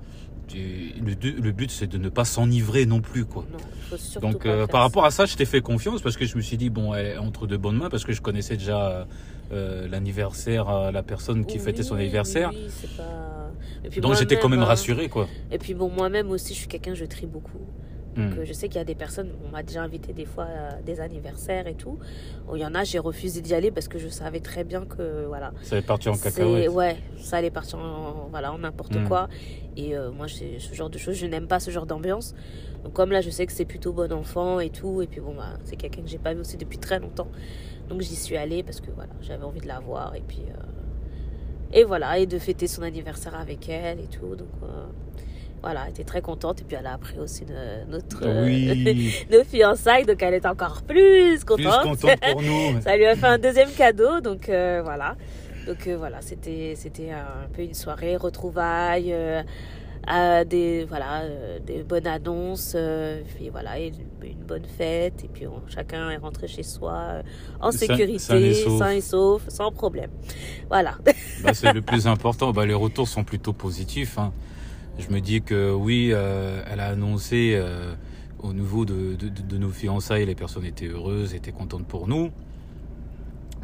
Tu- 0.48 0.94
le, 1.04 1.14
le 1.40 1.52
but 1.52 1.70
c'est 1.70 1.86
de 1.86 1.98
ne 1.98 2.08
pas 2.08 2.24
s'enivrer 2.24 2.86
non 2.86 3.00
plus 3.00 3.24
quoi. 3.24 3.44
non, 3.52 3.58
faut 3.90 4.20
Donc 4.20 4.46
euh, 4.46 4.66
par 4.66 4.80
rapport 4.82 5.04
à 5.04 5.10
ça, 5.10 5.26
je 5.26 5.36
t'ai 5.36 5.44
fait 5.44 5.60
confiance 5.60 6.02
parce 6.02 6.16
que 6.16 6.24
je 6.26 6.36
me 6.36 6.42
suis 6.42 6.56
dit 6.56 6.70
bon, 6.70 6.94
elle 6.94 7.06
est 7.06 7.18
entre 7.18 7.46
de 7.46 7.56
bonnes 7.56 7.76
mains 7.76 7.90
parce 7.90 8.04
que 8.04 8.12
je 8.12 8.20
connaissais 8.20 8.56
déjà 8.56 9.06
euh, 9.52 9.88
l'anniversaire, 9.88 10.68
euh, 10.68 10.90
la 10.90 11.02
personne 11.02 11.44
qui 11.44 11.58
fêtait 11.58 11.82
son 11.82 11.96
anniversaire. 11.96 12.50
oui, 12.52 12.70
pas... 12.96 14.00
Donc 14.00 14.14
j'étais 14.14 14.38
quand 14.38 14.48
même 14.48 14.60
moi-même, 14.60 14.68
rassuré 14.68 15.08
quoi. 15.08 15.24
hein, 15.24 15.48
Et 15.52 15.58
puis 15.58 15.74
bon, 15.74 15.90
moi-même 15.90 16.30
aussi, 16.30 16.54
je 16.54 16.60
suis 16.60 16.68
quelqu'un, 16.68 16.94
je 16.94 17.04
trie 17.04 17.26
beaucoup. 17.26 17.60
Hmm. 18.16 18.30
Donc, 18.30 18.38
euh, 18.38 18.44
je 18.44 18.52
sais 18.52 18.68
qu'il 18.68 18.76
y 18.78 18.80
a 18.80 18.84
des 18.84 18.94
personnes, 18.94 19.30
on 19.44 19.50
m'a 19.50 19.62
déjà 19.62 19.82
invité 19.82 20.12
des 20.12 20.24
fois 20.24 20.44
à 20.44 20.82
des 20.82 21.00
anniversaires 21.00 21.66
et 21.66 21.74
tout. 21.74 21.98
Il 22.54 22.60
y 22.60 22.64
en 22.66 22.74
a, 22.74 22.84
j'ai 22.84 22.98
refusé 22.98 23.40
d'y 23.40 23.54
aller 23.54 23.70
parce 23.70 23.88
que 23.88 23.98
je 23.98 24.08
savais 24.08 24.40
très 24.40 24.62
bien 24.64 24.84
que 24.86 25.24
voilà. 25.26 25.52
Ça 25.62 25.76
allait 25.76 25.84
partir 25.86 26.12
en 26.12 26.16
cacahuète. 26.16 26.68
Ouais, 26.70 26.96
ça 27.18 27.38
allait 27.38 27.50
partir 27.50 27.78
en, 27.78 28.28
voilà, 28.30 28.52
en 28.52 28.58
n'importe 28.58 28.94
Mm. 28.96 29.08
quoi. 29.08 29.28
Et 29.76 29.96
euh, 29.96 30.10
moi, 30.12 30.26
ce 30.28 30.74
genre 30.74 30.90
de 30.90 30.98
choses, 30.98 31.16
je 31.16 31.26
n'aime 31.26 31.48
pas 31.48 31.58
ce 31.60 31.70
genre 31.70 31.86
d'ambiance. 31.86 32.34
Donc 32.84 32.92
comme 32.92 33.10
là, 33.10 33.20
je 33.20 33.30
sais 33.30 33.46
que 33.46 33.52
c'est 33.52 33.64
plutôt 33.64 33.92
bon 33.92 34.12
enfant 34.12 34.60
et 34.60 34.70
tout. 34.70 35.02
Et 35.02 35.06
puis 35.06 35.20
bon, 35.20 35.34
bah, 35.34 35.58
c'est 35.64 35.76
quelqu'un 35.76 36.02
que 36.02 36.08
j'ai 36.08 36.18
pas 36.18 36.34
vu 36.34 36.40
aussi 36.40 36.56
depuis 36.56 36.78
très 36.78 37.00
longtemps. 37.00 37.28
Donc 37.88 38.00
j'y 38.00 38.14
suis 38.16 38.36
allée 38.36 38.62
parce 38.62 38.80
que 38.80 38.90
voilà, 38.92 39.12
j'avais 39.22 39.44
envie 39.44 39.60
de 39.60 39.66
la 39.68 39.80
voir. 39.80 40.14
Et 40.14 40.22
puis. 40.26 40.42
euh, 40.48 40.62
Et 41.72 41.82
voilà, 41.82 42.18
et 42.20 42.26
de 42.26 42.38
fêter 42.38 42.68
son 42.68 42.82
anniversaire 42.82 43.34
avec 43.34 43.68
elle 43.68 43.98
et 43.98 44.06
tout. 44.06 44.36
Donc 44.36 44.46
euh, 44.62 44.86
voilà, 45.64 45.82
elle 45.86 45.90
était 45.90 46.04
très 46.04 46.20
contente. 46.22 46.60
Et 46.60 46.64
puis 46.64 46.76
elle 46.78 46.86
a 46.86 46.92
appris 46.94 47.18
aussi 47.18 47.44
de- 47.44 47.90
notre, 47.90 48.20
euh, 48.24 48.44
Oui, 48.44 49.24
nos 49.32 49.42
fiançailles, 49.44 50.04
donc 50.04 50.22
elle 50.22 50.34
est 50.34 50.46
encore 50.46 50.82
plus 50.82 51.38
plus 51.38 51.44
contente. 51.44 51.82
contente 51.82 52.20
pour 52.32 52.42
nous. 52.50 52.80
Ça 52.82 52.96
lui 52.96 53.06
a 53.06 53.16
fait 53.16 53.26
un 53.26 53.38
deuxième 53.38 53.70
cadeau, 53.72 54.20
donc 54.20 54.48
euh, 54.48 54.80
voilà. 54.84 55.16
Donc 55.66 55.86
euh, 55.86 55.96
voilà, 55.96 56.20
c'était 56.20 56.74
c'était 56.76 57.10
un 57.10 57.48
peu 57.52 57.62
une 57.62 57.74
soirée 57.74 58.16
retrouvailles, 58.16 59.12
euh, 59.12 59.42
à 60.06 60.44
des 60.44 60.84
voilà 60.84 61.22
des 61.66 61.82
bonnes 61.82 62.06
annonces, 62.06 62.76
puis 63.34 63.48
voilà 63.48 63.78
et 63.78 63.86
une, 64.22 64.34
bonne 64.46 64.66
fête 64.66 65.24
et 65.24 65.28
puis 65.28 65.46
on- 65.46 65.62
chacun 65.68 66.10
est 66.10 66.18
rentré 66.18 66.46
chez 66.48 66.62
soi 66.62 67.22
en 67.60 67.70
Sain- 67.70 67.78
sécurité, 67.78 68.18
sain 68.18 68.36
et 68.36 68.52
sauf. 68.52 68.78
sain 68.78 68.90
et 68.90 69.00
sauf, 69.00 69.42
sans 69.48 69.72
problème. 69.72 70.10
Voilà. 70.68 70.96
Bah, 71.42 71.54
c'est 71.54 71.72
le 71.72 71.80
plus 71.90 72.06
important. 72.06 72.52
Bah, 72.52 72.66
les 72.66 72.74
retours 72.74 73.08
sont 73.08 73.24
plutôt 73.24 73.54
positifs. 73.54 74.18
hein. 74.18 74.32
Je 74.98 75.08
me 75.12 75.20
dis 75.20 75.42
que 75.42 75.72
oui, 75.72 76.10
euh, 76.12 76.62
elle 76.70 76.80
a 76.80 76.86
annoncé 76.88 77.52
euh, 77.56 77.94
au 78.38 78.52
niveau 78.52 78.84
de, 78.84 79.14
de, 79.16 79.58
nos 79.58 79.70
fiançailles, 79.70 80.26
les 80.26 80.34
personnes 80.34 80.64
étaient 80.64 80.86
heureuses, 80.86 81.34
étaient 81.34 81.52
contentes 81.52 81.86
pour 81.86 82.06
nous. 82.06 82.30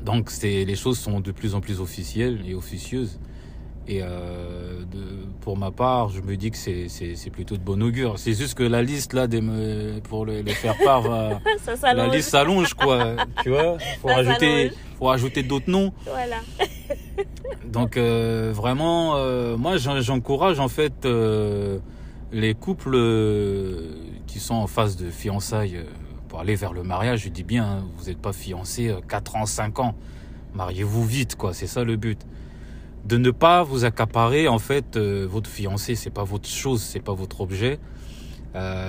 Donc 0.04 0.30
c'est 0.30 0.64
les 0.64 0.76
choses 0.76 0.98
sont 0.98 1.20
de 1.20 1.30
plus 1.30 1.54
en 1.54 1.60
plus 1.60 1.80
officielles 1.80 2.40
et 2.46 2.54
officieuses. 2.54 3.20
Et 3.86 4.00
euh, 4.02 4.80
de, 4.84 4.98
pour 5.40 5.56
ma 5.56 5.70
part, 5.70 6.10
je 6.10 6.20
me 6.20 6.36
dis 6.36 6.50
que 6.50 6.56
c'est 6.56 6.88
c'est- 6.88 7.16
c'est 7.16 7.30
plutôt 7.30 7.56
de 7.56 7.62
bon 7.62 7.82
augure. 7.82 8.18
C'est 8.18 8.34
juste 8.34 8.54
que 8.54 8.62
la 8.62 8.82
liste 8.82 9.12
là 9.14 9.26
des, 9.26 9.42
pour 10.08 10.26
les, 10.26 10.42
les 10.42 10.52
faire 10.54 10.76
part, 10.78 11.02
va- 11.02 11.40
la 11.94 12.08
liste 12.08 12.30
s'allonge 12.30 12.74
quoi. 12.74 13.16
tu 13.42 13.48
vois, 13.50 13.78
faut 14.00 14.08
Ça 14.08 14.14
rajouter, 14.16 14.56
s'allonge. 14.68 14.72
faut 14.98 15.04
rajouter 15.06 15.42
d'autres 15.42 15.70
noms. 15.70 15.92
Voilà. 16.06 16.36
Donc 17.72 17.96
euh, 17.96 18.52
vraiment, 18.54 19.14
euh, 19.16 19.56
moi 19.56 19.76
j'en- 19.76 20.00
j'encourage 20.00 20.58
en 20.58 20.68
fait 20.68 21.04
euh, 21.04 21.78
les 22.32 22.54
couples 22.54 22.96
qui 24.26 24.40
sont 24.40 24.54
en 24.54 24.66
phase 24.66 24.96
de 24.96 25.08
fiançailles 25.10 25.80
pour 26.28 26.40
aller 26.40 26.56
vers 26.56 26.72
le 26.72 26.82
mariage. 26.82 27.20
Je 27.24 27.28
dis 27.28 27.44
bien, 27.44 27.64
hein, 27.64 27.84
vous 27.96 28.06
n'êtes 28.06 28.18
pas 28.20 28.32
fiancés 28.32 28.94
4 29.08 29.36
ans, 29.36 29.46
5 29.46 29.78
ans. 29.78 29.94
Mariez-vous 30.54 31.04
vite, 31.04 31.36
quoi. 31.36 31.54
C'est 31.54 31.66
ça 31.68 31.84
le 31.84 31.96
but. 31.96 32.26
De 33.04 33.16
ne 33.16 33.30
pas 33.30 33.62
vous 33.62 33.84
accaparer 33.84 34.48
en 34.48 34.58
fait 34.58 34.96
votre 34.98 35.48
fiancée. 35.48 35.94
C'est 35.94 36.10
pas 36.10 36.24
votre 36.24 36.48
chose, 36.48 36.82
c'est 36.82 37.00
pas 37.00 37.14
votre 37.14 37.40
objet. 37.40 37.78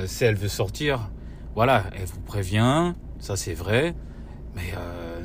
Si 0.05 0.23
elle 0.25 0.35
veut 0.35 0.47
sortir, 0.49 1.11
voilà, 1.55 1.83
elle 1.95 2.05
vous 2.05 2.19
prévient. 2.21 2.93
Ça 3.19 3.35
c'est 3.35 3.53
vrai. 3.53 3.93
Mais 4.55 4.73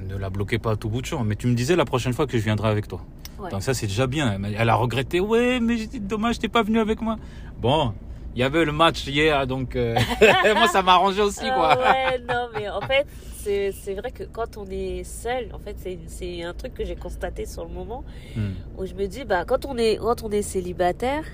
ne 0.08 0.16
la 0.16 0.30
bloquez 0.30 0.58
pas 0.58 0.72
à 0.72 0.76
tout 0.76 0.88
bout 0.90 1.00
de 1.00 1.06
champ. 1.06 1.24
Mais 1.24 1.36
tu 1.36 1.46
me 1.48 1.54
disais 1.54 1.74
la 1.74 1.84
prochaine 1.86 2.12
fois 2.12 2.26
que 2.26 2.36
je 2.38 2.42
viendrai 2.44 2.68
avec 2.68 2.86
toi. 2.86 3.00
Ouais. 3.38 3.50
Donc 3.50 3.62
ça 3.62 3.74
c'est 3.74 3.86
déjà 3.86 4.06
bien. 4.06 4.38
Elle 4.58 4.68
a 4.70 4.74
regretté. 4.74 5.20
Ouais, 5.20 5.60
mais 5.60 5.76
j'étais- 5.76 5.98
dommage, 5.98 6.38
t'es 6.38 6.48
pas 6.48 6.62
venu 6.62 6.78
avec 6.80 7.00
moi. 7.00 7.16
Bon, 7.60 7.92
il 8.34 8.40
y 8.40 8.42
avait 8.42 8.64
le 8.64 8.72
match 8.72 9.06
hier, 9.06 9.46
donc 9.46 9.76
euh, 9.76 9.94
moi 10.56 10.68
ça 10.68 10.82
m'a 10.82 10.92
arrangé 10.92 11.20
aussi 11.22 11.44
quoi. 11.46 11.70
Ah 11.72 11.78
ouais, 11.78 12.18
non, 12.28 12.48
mais 12.54 12.68
en 12.68 12.80
fait, 12.82 13.06
c'est 13.36 13.94
vrai 13.94 14.10
que 14.10 14.24
quand 14.24 14.56
on 14.56 14.66
est 14.70 15.04
seul, 15.04 15.48
en 15.54 15.58
fait, 15.58 15.76
c'est- 16.06 16.42
un 16.42 16.52
truc 16.54 16.74
que 16.74 16.84
j'ai 16.84 16.96
constaté 16.96 17.46
sur 17.46 17.64
le 17.64 17.70
moment 17.70 18.04
Hmm. 18.36 18.52
où 18.78 18.86
je 18.86 18.94
me 18.94 19.06
dis, 19.06 19.24
bah, 19.24 19.44
quand 19.46 19.64
on 19.66 19.76
est, 19.78 19.96
quand 19.96 20.22
on 20.22 20.30
est 20.30 20.42
célibataire, 20.42 21.24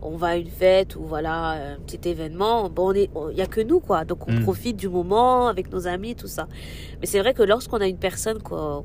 on 0.00 0.16
va 0.16 0.28
à 0.28 0.36
une 0.36 0.48
fête 0.50 0.94
ou 0.94 1.02
voilà, 1.04 1.72
un 1.72 1.76
petit 1.84 2.08
événement, 2.08 2.68
bon, 2.70 2.90
on 2.90 2.94
est, 2.94 3.10
il 3.32 3.36
y 3.36 3.42
a 3.42 3.46
que 3.46 3.60
nous, 3.60 3.80
quoi. 3.80 4.04
Donc, 4.04 4.28
on 4.28 4.32
Mm. 4.32 4.42
profite 4.44 4.76
du 4.76 4.88
moment 4.88 5.48
avec 5.48 5.72
nos 5.72 5.88
amis, 5.88 6.14
tout 6.14 6.28
ça. 6.28 6.46
Mais 7.00 7.06
c'est 7.06 7.18
vrai 7.18 7.34
que 7.34 7.42
lorsqu'on 7.42 7.78
a 7.78 7.86
une 7.88 7.98
personne 7.98 8.40
qu'on 8.40 8.84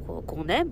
aime, 0.50 0.70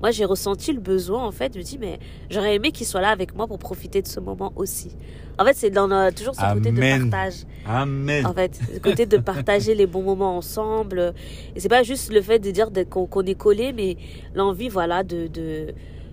moi, 0.00 0.10
j'ai 0.10 0.24
ressenti 0.24 0.72
le 0.72 0.80
besoin, 0.80 1.24
en 1.26 1.30
fait, 1.30 1.52
je 1.54 1.58
me 1.58 1.62
dis, 1.64 1.78
mais 1.78 1.98
j'aurais 2.30 2.54
aimé 2.54 2.72
qu'il 2.72 2.86
soit 2.86 3.00
là 3.00 3.10
avec 3.10 3.34
moi 3.34 3.46
pour 3.46 3.58
profiter 3.58 4.00
de 4.02 4.08
ce 4.08 4.18
moment 4.20 4.52
aussi. 4.56 4.96
En 5.38 5.44
fait, 5.44 5.54
c'est 5.54 5.70
dans 5.70 5.86
le- 5.86 6.10
toujours 6.12 6.34
ce 6.34 6.40
côté 6.54 6.70
de 6.72 6.80
partage 7.10 7.34
Amen. 7.66 8.26
en 8.26 8.32
fait 8.34 8.58
le 8.74 8.78
côté 8.80 9.06
de 9.06 9.16
partager 9.16 9.74
les 9.74 9.86
bons 9.86 10.02
moments 10.02 10.36
ensemble 10.36 11.14
et 11.54 11.60
c'est 11.60 11.68
pas 11.68 11.82
juste 11.82 12.12
le 12.12 12.20
fait 12.20 12.38
de 12.38 12.50
dire 12.50 12.68
qu'on 12.90 13.22
est 13.22 13.34
collé 13.34 13.72
mais 13.72 13.96
l'envie 14.34 14.68
voilà 14.68 15.02
de, 15.02 15.28
de 15.28 15.72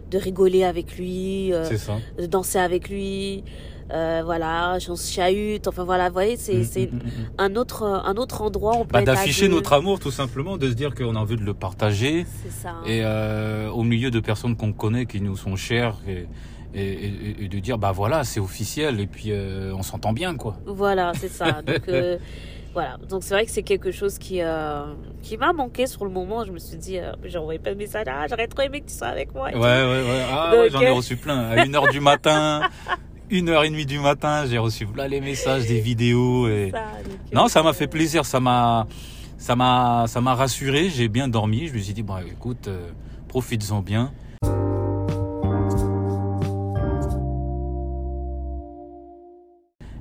de 0.09 0.17
rigoler 0.17 0.63
avec 0.63 0.97
lui 0.97 1.51
euh, 1.51 1.65
de 2.17 2.25
danser 2.27 2.59
avec 2.59 2.87
lui 2.87 3.43
euh, 3.91 4.21
voilà 4.25 4.77
se 4.79 4.95
chahute 4.95 5.67
enfin 5.67 5.83
voilà 5.83 6.07
vous 6.07 6.13
voyez 6.13 6.35
c'est 6.37 6.57
Mm, 6.57 6.63
c'est 6.63 6.91
mm, 6.91 6.95
mm, 6.95 6.99
mm. 6.99 7.29
un 7.37 7.55
autre 7.55 7.83
un 7.83 8.15
autre 8.17 8.41
endroit 8.41 8.73
où 8.75 8.81
on 8.81 8.85
peut 8.85 8.93
Bah, 8.93 8.99
à 8.99 9.03
D'afficher 9.03 9.47
notre 9.47 9.73
amour 9.73 9.99
tout 9.99 10.11
simplement, 10.11 10.57
de 10.57 10.69
se 10.69 10.73
dire 10.75 10.93
qu'on 10.93 11.15
a 11.15 11.19
envie 11.19 11.35
de 11.37 11.43
le 11.43 11.53
partager. 11.53 12.25
c'est 12.43 12.51
ça 12.51 12.69
hein. 12.71 12.83
et 12.85 13.01
euh, 13.03 13.69
au 13.69 13.83
milieu 13.83 14.11
de 14.11 14.19
personnes 14.19 14.55
qu'on 14.57 14.73
connaît, 14.73 15.05
qui 15.05 15.21
nous 15.21 15.37
sont 15.37 15.55
chères, 15.55 15.95
et, 16.07 16.25
et, 16.73 16.81
et- 16.83 17.43
et 17.45 17.47
de 17.47 17.59
dire 17.59 17.77
bah 17.77 17.91
voilà, 17.93 18.23
c'est 18.23 18.39
officiel, 18.41 18.99
et 18.99 19.07
puis 19.07 19.31
euh, 19.31 19.73
on 19.73 19.83
s'entend 19.83 20.11
bien 20.13 20.35
quoi. 20.35 20.57
Voilà, 20.65 21.13
c'est 21.15 21.29
ça. 21.29 21.61
Donc 21.65 21.87
euh, 21.87 22.17
voilà. 22.73 22.97
Donc 23.09 23.23
c'est 23.23 23.33
vrai 23.33 23.45
que 23.45 23.51
c'est 23.51 23.63
quelque 23.63 23.91
chose 23.91 24.17
qui 24.19 24.41
euh, 24.41 24.83
qui 25.23 25.37
m'a 25.37 25.53
manqué 25.53 25.87
sur 25.87 26.03
le 26.05 26.11
moment. 26.11 26.43
Je 26.45 26.51
me 26.51 26.59
suis 26.59 26.77
dit, 26.77 26.99
euh, 26.99 27.13
j'ai 27.23 27.37
envoyé 27.37 27.57
pas 27.59 27.71
de 27.71 27.77
message. 27.77 28.05
Ah, 28.09 28.25
j'aurais 28.29 28.47
trop 28.47 28.61
aimé 28.63 28.81
que 28.81 28.87
tu 28.89 28.95
sois 28.95 29.07
avec 29.07 29.33
moi. 29.33 29.47
Ouais, 29.49 29.59
ouais, 29.59 30.03
ouais. 30.09 30.25
Ah, 30.29 30.51
ouais, 30.53 30.69
j'en 30.69 30.81
ai 30.81 30.87
euh, 30.87 30.93
reçu 30.93 31.15
plein. 31.15 31.39
À 31.49 31.55
1h 31.65 31.91
du 31.91 31.99
matin, 32.01 32.61
1h30 33.29 33.85
du 33.85 33.99
matin, 33.99 34.45
j'ai 34.45 34.57
reçu 34.57 34.87
là 34.95 35.07
les 35.07 35.19
messages, 35.21 35.67
des 35.67 35.79
vidéos. 35.81 36.47
Et... 36.47 36.71
Ça, 36.71 36.79
donc, 37.03 37.33
Non, 37.33 37.47
ça 37.47 37.61
m'a 37.63 37.73
fait 37.73 37.87
plaisir. 37.87 38.25
Ça 38.25 38.39
m'a. 38.39 38.87
ça 39.37 39.55
m'a 39.55 40.05
ça 40.07 40.21
m'a 40.21 40.33
rassuré, 40.35 40.89
j'ai 40.89 41.09
bien 41.09 41.27
dormi. 41.27 41.67
Je 41.67 41.73
me 41.73 41.79
suis 41.79 41.93
dit, 41.93 42.03
bon, 42.03 42.17
écoute, 42.19 42.67
euh, 42.67 42.89
profites-en 43.27 43.81
bien. 43.81 44.11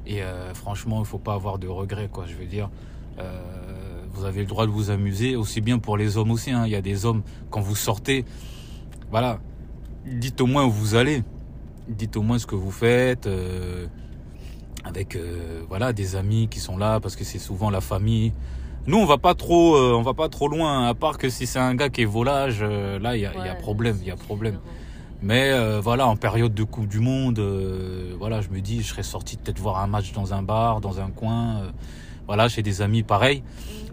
Et 0.07 0.23
euh, 0.23 0.55
franchement, 0.55 1.01
il 1.01 1.07
faut 1.07 1.19
pas 1.19 1.35
avoir 1.35 1.59
de 1.59 1.67
regrets, 1.69 2.09
quoi. 2.09 2.27
Je 2.29 2.35
veux 2.35 2.47
dire, 2.47 2.71
euh, 3.19 3.41
vous 4.13 4.25
avez 4.25 4.41
le 4.41 4.47
droit 4.47 4.67
de 4.67 4.71
vous 4.71 4.91
amuser, 4.91 5.35
aussi 5.37 5.61
bien 5.61 5.79
pour 5.79 5.97
les 5.97 6.17
hommes 6.17 6.31
aussi. 6.31 6.53
hein. 6.53 6.63
Il 6.67 6.71
y 6.73 6.77
a 6.77 6.81
des 6.83 7.05
hommes, 7.07 7.23
quand 7.51 7.61
vous 7.61 7.75
sortez, 7.77 8.25
voilà, 9.11 9.41
dites 10.05 10.41
au 10.41 10.47
moins 10.47 10.65
où 10.65 10.71
vous 10.71 10.95
allez. 10.95 11.23
Dites 11.89 12.17
au 12.17 12.23
moins 12.23 12.39
ce 12.39 12.47
que 12.47 12.55
vous 12.57 12.71
faites. 12.71 13.27
euh, 13.27 13.87
avec 14.85 15.17
euh, 15.17 15.63
voilà 15.69 15.93
des 15.93 16.15
amis 16.15 16.47
qui 16.49 16.61
sont 16.61 16.79
là 16.79 17.01
parce 17.01 17.17
que 17.17 17.25
c'est 17.25 17.41
souvent 17.41 17.71
la 17.71 17.81
famille. 17.81 18.33
Nous 18.87 18.97
on 18.97 19.05
va 19.05 19.19
pas 19.19 19.35
trop 19.35 19.75
euh, 19.75 19.93
on 19.97 20.03
va 20.03 20.15
pas 20.15 20.29
trop 20.29 20.47
loin 20.47 20.87
à 20.87 20.95
part 20.95 21.19
que 21.19 21.29
si 21.29 21.45
c'est 21.45 21.59
un 21.59 21.75
gars 21.75 21.89
qui 21.89 22.03
est 22.03 22.05
volage 22.05 22.59
euh, 22.63 22.97
là 23.01 23.17
il 23.17 23.23
y 23.23 23.27
a, 23.27 23.35
y 23.35 23.49
a 23.49 23.55
problème 23.57 23.99
il 24.01 24.07
y 24.07 24.13
a 24.13 24.17
problème. 24.17 24.59
Mais 25.23 25.51
euh, 25.51 25.81
voilà 25.81 26.07
en 26.07 26.15
période 26.15 26.55
de 26.55 26.63
Coupe 26.63 26.87
du 26.87 27.01
monde 27.01 27.41
euh, 27.41 28.15
voilà 28.17 28.41
je 28.43 28.49
me 28.51 28.61
dis 28.61 28.81
je 28.83 28.87
serais 28.89 29.03
sorti 29.03 29.37
peut-être 29.37 29.59
voir 29.59 29.79
un 29.81 29.89
match 29.89 30.13
dans 30.13 30.35
un 30.35 30.43
bar 30.43 30.81
dans 30.81 31.01
un 31.01 31.11
coin 31.11 31.57
euh, 31.63 31.71
voilà 32.29 32.49
chez 32.49 32.63
des 32.63 32.81
amis 32.81 33.03
pareil. 33.03 33.43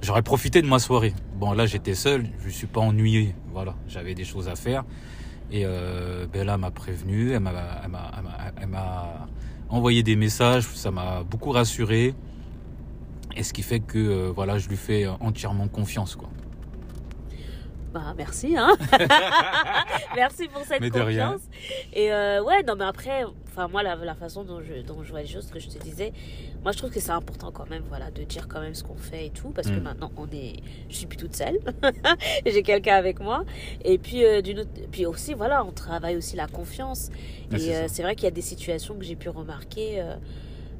J'aurais 0.03 0.21
profité 0.21 0.61
de 0.61 0.67
ma 0.67 0.77
soirée. 0.77 1.13
Bon 1.39 1.53
là 1.53 1.65
j'étais 1.65 1.95
seul 1.95 2.27
je 2.41 2.45
me 2.47 2.51
suis 2.51 2.67
pas 2.67 2.81
ennuyé 2.81 3.33
voilà 3.51 3.73
j'avais 3.87 4.13
des 4.13 4.25
choses 4.25 4.47
à 4.47 4.55
faire 4.55 4.83
et 5.51 5.63
euh, 5.65 6.25
Bella 6.31 6.57
m'a 6.57 6.71
prévenu 6.71 7.31
elle 7.31 7.39
m'a 7.41 7.51
m'a- 7.87 8.11
elle 8.61 8.67
m'a 8.67 9.27
envoyé 9.69 10.03
des 10.03 10.15
messages, 10.15 10.63
ça 10.67 10.91
m'a 10.91 11.23
beaucoup 11.23 11.51
rassuré. 11.51 12.13
Et 13.35 13.43
ce 13.43 13.51
qui 13.53 13.63
fait 13.63 13.79
que 13.79 13.97
euh, 13.97 14.31
voilà, 14.35 14.57
je 14.59 14.69
lui 14.69 14.77
fais 14.77 15.07
entièrement 15.19 15.67
confiance 15.67 16.15
quoi. 16.15 16.29
Bah 17.93 18.13
merci 18.17 18.55
hein. 18.57 18.75
merci 20.15 20.47
pour 20.47 20.63
cette 20.63 20.81
Mais 20.81 20.89
de 20.89 20.99
rien. 20.99 21.33
confiance. 21.33 21.47
Et 21.93 22.11
euh, 22.11 22.43
ouais 22.43 22.63
non 22.63 22.75
mais 22.75 22.85
après 22.85 23.23
enfin 23.51 23.67
moi 23.67 23.83
la, 23.83 23.95
la 23.95 24.15
façon 24.15 24.43
dont 24.43 24.61
je 24.61 24.81
dont 24.81 25.03
je 25.03 25.11
vois 25.11 25.21
les 25.21 25.27
choses 25.27 25.47
que 25.51 25.59
je 25.59 25.67
te 25.69 25.77
disais, 25.77 26.11
moi 26.63 26.71
je 26.71 26.77
trouve 26.79 26.89
que 26.91 26.99
c'est 26.99 27.11
important 27.11 27.51
quand 27.51 27.69
même 27.69 27.83
voilà 27.87 28.09
de 28.09 28.23
dire 28.23 28.47
quand 28.47 28.61
même 28.61 28.73
ce 28.73 28.83
qu'on 28.83 28.95
fait 28.95 29.27
et 29.27 29.29
tout 29.29 29.49
parce 29.49 29.67
que 29.69 29.73
Mm. 29.79 29.83
maintenant 29.83 30.11
on 30.17 30.27
est 30.31 30.55
je 30.89 30.95
suis 30.95 31.05
plus 31.05 31.17
toute 31.17 31.35
seule. 31.35 31.59
J'ai 32.45 32.63
quelqu'un 32.63 32.95
avec 32.95 33.19
moi 33.19 33.43
et 33.83 33.97
puis 33.97 34.25
euh, 34.25 34.41
d'une 34.41 34.59
autre 34.61 34.71
puis 34.91 35.05
aussi 35.05 35.33
voilà, 35.35 35.63
on 35.63 35.71
travaille 35.71 36.15
aussi 36.15 36.35
la 36.35 36.47
confiance. 36.47 37.09
C'est 37.51 37.61
et 37.61 37.75
euh, 37.75 37.85
c'est 37.87 38.01
vrai 38.01 38.15
qu'il 38.15 38.23
y 38.25 38.27
a 38.27 38.31
des 38.31 38.41
situations 38.41 38.95
que 38.95 39.03
j'ai 39.05 39.15
pu 39.15 39.29
remarquer 39.29 40.03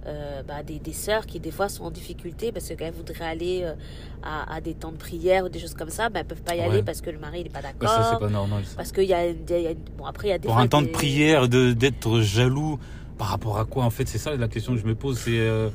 euh, 0.06 0.44
bah, 0.44 0.64
des, 0.64 0.80
des 0.80 0.94
sœurs 0.94 1.26
qui 1.26 1.40
des 1.40 1.52
fois 1.52 1.70
sont 1.70 1.86
en 1.86 1.92
difficulté 1.92 2.52
parce 2.52 2.68
qu'elles 2.76 2.94
voudraient 2.94 3.26
aller 3.26 3.62
euh, 3.64 3.74
à, 4.22 4.56
à 4.56 4.62
des 4.62 4.74
temps 4.74 4.92
de 4.92 4.98
prière 4.98 5.46
ou 5.46 5.50
des 5.50 5.60
choses 5.60 5.74
comme 5.74 5.90
ça, 5.90 6.10
mais 6.10 6.20
elles 6.20 6.26
peuvent 6.26 6.42
pas 6.42 6.56
y 6.56 6.60
Ouais. 6.60 6.66
aller 6.66 6.84
parce 6.84 7.02
que 7.02 7.10
le 7.10 7.20
mari 7.20 7.42
il 7.42 7.48
est 7.48 7.50
pas 7.50 7.62
d'accord. 7.62 7.90
ça 7.90 8.10
c'est 8.14 8.20
pas 8.20 8.30
normal. 8.32 8.64
ça. 8.66 8.76
Parce 8.76 8.92
qu'il 8.92 9.06
y 9.06 9.14
a, 9.14 9.26
y 9.28 9.32
a- 9.68 9.74
bon 9.98 10.06
après 10.06 10.28
il 10.28 10.32
y 10.32 10.34
a 10.34 10.38
des 10.38 10.46
Pour 10.48 10.56
fois 10.56 10.64
un 10.64 10.68
temps 10.68 10.82
de 10.82 10.88
prière, 10.88 11.48
de 11.48 11.72
d'être 11.74 12.20
jaloux 12.22 12.80
par 13.18 13.28
rapport 13.28 13.58
à 13.60 13.66
quoi 13.66 13.86
en 13.86 13.90
fait, 13.90 14.08
c'est 14.08 14.18
ça 14.18 14.36
la 14.36 14.48
question 14.48 14.74
que 14.74 14.80
je 14.82 14.86
me 14.86 14.96
pose. 14.96 15.18
C'est 15.20 15.40
euh, 15.40 15.70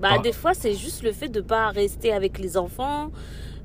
Bah, 0.00 0.08
Ah. 0.12 0.18
des 0.18 0.32
fois 0.32 0.52
c'est 0.52 0.74
juste 0.74 1.02
le 1.02 1.12
fait 1.12 1.28
de 1.28 1.40
pas 1.40 1.70
rester 1.70 2.12
avec 2.12 2.38
les 2.38 2.58
enfants, 2.58 3.10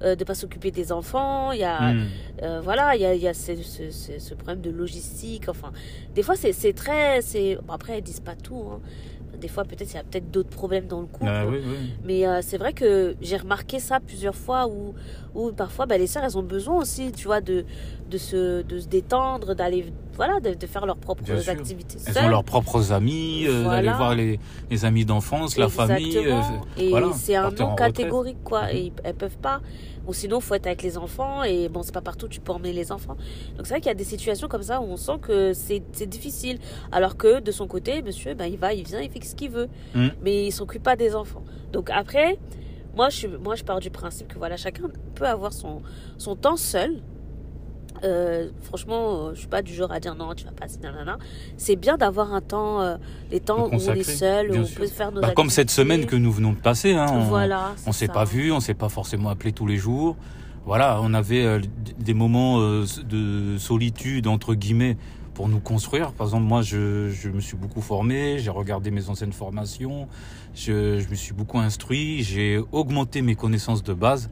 euh, 0.02 0.16
de 0.16 0.24
pas 0.24 0.34
s'occuper 0.36 0.72
des 0.72 0.92
enfants. 0.94 1.52
Il 1.52 1.60
y 1.60 1.64
a 1.66 1.92
hmm, 1.94 2.08
euh, 2.44 2.62
voilà 2.64 2.96
il 2.96 3.02
y 3.02 3.06
a, 3.06 3.14
il 3.14 3.22
y 3.22 3.28
a 3.28 3.34
ce, 3.34 3.56
ce- 3.58 3.92
ce- 3.92 4.18
ce 4.20 4.34
problème 4.36 4.62
de 4.62 4.70
logistique. 4.72 5.50
Enfin 5.50 5.72
des 6.16 6.24
fois 6.24 6.36
c'est 6.38 6.54
c'est 6.54 6.74
très 6.74 7.22
c'est 7.22 7.58
bon, 7.66 7.74
après 7.74 7.98
elles 7.98 8.04
disent 8.04 8.22
pas 8.22 8.36
tout. 8.36 8.64
hein. 8.72 8.80
Des 9.42 9.48
fois 9.50 9.66
peut-être 9.66 9.92
il 9.92 9.96
y 9.96 10.00
a 10.00 10.04
peut-être 10.04 10.32
d'autres 10.32 10.50
problèmes 10.50 10.86
dans 10.88 11.02
le 11.02 11.08
couple. 11.08 11.28
ah, 11.28 11.46
oui, 11.48 11.58
oui. 11.66 11.90
Mais 12.06 12.26
euh, 12.28 12.40
c'est 12.42 12.58
vrai 12.58 12.72
que 12.74 13.16
j'ai 13.22 13.38
remarqué 13.38 13.80
ça 13.80 14.00
plusieurs 14.00 14.36
fois 14.36 14.68
où, 14.68 14.94
où 15.36 15.52
parfois 15.52 15.86
bah, 15.88 15.98
les 15.98 16.08
sœurs 16.08 16.24
elles 16.24 16.38
ont 16.38 16.44
besoin 16.44 16.76
aussi, 16.78 17.12
tu 17.12 17.26
vois, 17.26 17.42
de, 17.42 17.66
de, 18.10 18.18
se, 18.18 18.62
de 18.62 18.80
se 18.80 18.88
détendre, 18.88 19.56
d'aller 19.56 19.92
voilà, 20.16 20.40
de, 20.40 20.54
de 20.54 20.68
faire 20.68 20.86
leurs 20.86 20.98
propres 20.98 21.24
Bien 21.24 21.40
sûr. 21.40 21.52
activités 21.54 21.98
Elles 22.06 22.14
seules. 22.14 22.26
ont 22.26 22.30
leurs 22.30 22.44
propres 22.44 22.92
amis, 22.92 23.46
euh, 23.48 23.64
Voilà. 23.64 23.82
d'aller 23.82 23.98
voir 23.98 24.16
les, 24.16 24.40
les 24.70 24.86
amis 24.86 25.04
d'enfance, 25.06 25.58
la 25.58 25.68
famille. 25.70 26.18
euh, 26.18 26.40
et 26.78 26.90
voilà, 26.90 27.12
c'est 27.14 27.36
un 27.36 27.48
retraite. 27.48 27.76
catégorique 27.78 28.44
quoi. 28.44 28.64
Mhm. 28.64 28.70
Et 28.76 28.80
ils- 28.82 28.94
elles 29.04 29.16
peuvent 29.16 29.38
pas. 29.38 29.60
Ou 30.12 30.14
sinon 30.14 30.42
faut 30.42 30.56
être 30.56 30.68
avec 30.68 30.84
les 30.84 30.98
enfants 30.98 31.42
et 31.44 31.70
bon 31.70 31.84
c'est 31.84 31.94
pas 31.94 32.02
partout 32.02 32.28
tu 32.28 32.42
peux 32.42 32.52
emmener 32.52 32.74
les 32.74 32.92
enfants. 32.92 33.16
Donc 33.56 33.66
c'est 33.66 33.76
vrai 33.76 33.80
qu'il 33.80 33.88
y 33.88 33.92
a 33.92 33.96
des 33.96 34.04
situations 34.04 34.50
comme 34.50 34.62
ça 34.62 34.82
où 34.82 34.84
on 34.84 34.98
sent 34.98 35.20
que 35.22 35.54
c'est 35.54 36.06
difficile. 36.06 36.60
Alors 36.92 37.16
que 37.16 37.40
de 37.40 37.50
son 37.54 37.66
côté 37.66 38.02
monsieur 38.02 38.34
ben 38.34 38.48
il 38.48 38.58
va 38.58 38.74
il 38.74 38.86
vient 38.86 39.00
il 39.00 39.10
fait 39.10 39.24
ce 39.24 39.36
qu'il 39.36 39.52
veut. 39.52 39.70
Mhm. 39.96 40.12
Mais 40.22 40.48
il 40.48 40.52
s'occupe 40.52 40.84
pas 40.84 40.98
des 40.98 41.16
enfants. 41.16 41.46
Donc 41.72 41.90
après 41.90 42.38
moi 42.94 43.08
je 43.08 43.28
moi 43.28 43.56
je 43.56 43.64
pars 43.64 43.80
du 43.80 43.90
principe 43.90 44.28
que 44.28 44.38
voilà 44.38 44.58
chacun 44.58 44.90
peut 45.16 45.28
avoir 45.28 45.54
son 45.54 45.82
son 46.18 46.36
temps 46.36 46.58
seul. 46.58 47.02
Euh, 48.04 48.50
franchement, 48.64 49.28
euh, 49.28 49.32
je 49.34 49.40
suis 49.40 49.48
pas 49.48 49.62
du 49.62 49.74
genre 49.74 49.92
à 49.92 50.00
dire 50.00 50.16
non, 50.16 50.34
tu 50.34 50.46
vas 50.46 50.52
pas, 50.52 50.66
nanana. 50.82 51.18
C'est 51.58 51.76
bien 51.76 51.98
d'avoir 51.98 52.34
un 52.34 52.42
temps, 52.42 52.82
euh, 52.82 52.98
les 53.32 53.40
temps 53.40 53.68
où 53.68 53.70
on 53.72 53.78
est 53.94 54.04
seul, 54.04 54.52
où 54.52 54.56
on 54.58 54.66
sûr. 54.66 54.82
peut 54.82 54.88
faire 54.88 55.12
nos 55.12 55.22
Bah, 55.22 55.32
comme 55.36 55.50
cette 55.50 55.70
semaine 55.70 56.06
que 56.06 56.16
nous 56.16 56.32
venons 56.32 56.54
de 56.54 56.58
passer. 56.58 56.94
Hein, 56.94 57.06
on- 57.12 57.20
Voilà. 57.26 57.74
On 57.86 57.92
s'est 57.92 58.08
pas 58.08 58.24
vu, 58.26 58.52
on 58.52 58.60
s'est 58.60 58.74
pas 58.74 58.90
forcément 58.90 59.30
appelé 59.30 59.52
tous 59.52 59.68
les 59.68 59.78
jours. 59.78 60.16
Voilà, 60.66 61.00
on 61.02 61.14
avait 61.14 61.60
des 62.00 62.14
moments 62.14 62.60
de 62.62 63.58
solitude 63.58 64.28
entre 64.28 64.54
guillemets 64.54 64.96
pour 65.34 65.48
nous 65.48 65.60
construire. 65.60 66.12
Par 66.12 66.28
exemple, 66.28 66.44
moi, 66.44 66.62
je, 66.62 67.10
je 67.10 67.30
me 67.30 67.40
suis 67.40 67.56
beaucoup 67.58 67.82
formé, 67.82 68.38
j'ai 68.38 68.50
regardé 68.52 68.92
mes 68.92 69.10
anciennes 69.10 69.32
formations, 69.32 70.08
je, 70.54 71.00
je 71.00 71.08
me 71.10 71.16
suis 71.16 71.34
beaucoup 71.34 71.58
instruit, 71.58 72.22
j'ai 72.24 72.60
augmenté 72.72 73.22
mes 73.22 73.34
connaissances 73.36 73.82
de 73.82 73.94
base. 73.94 74.30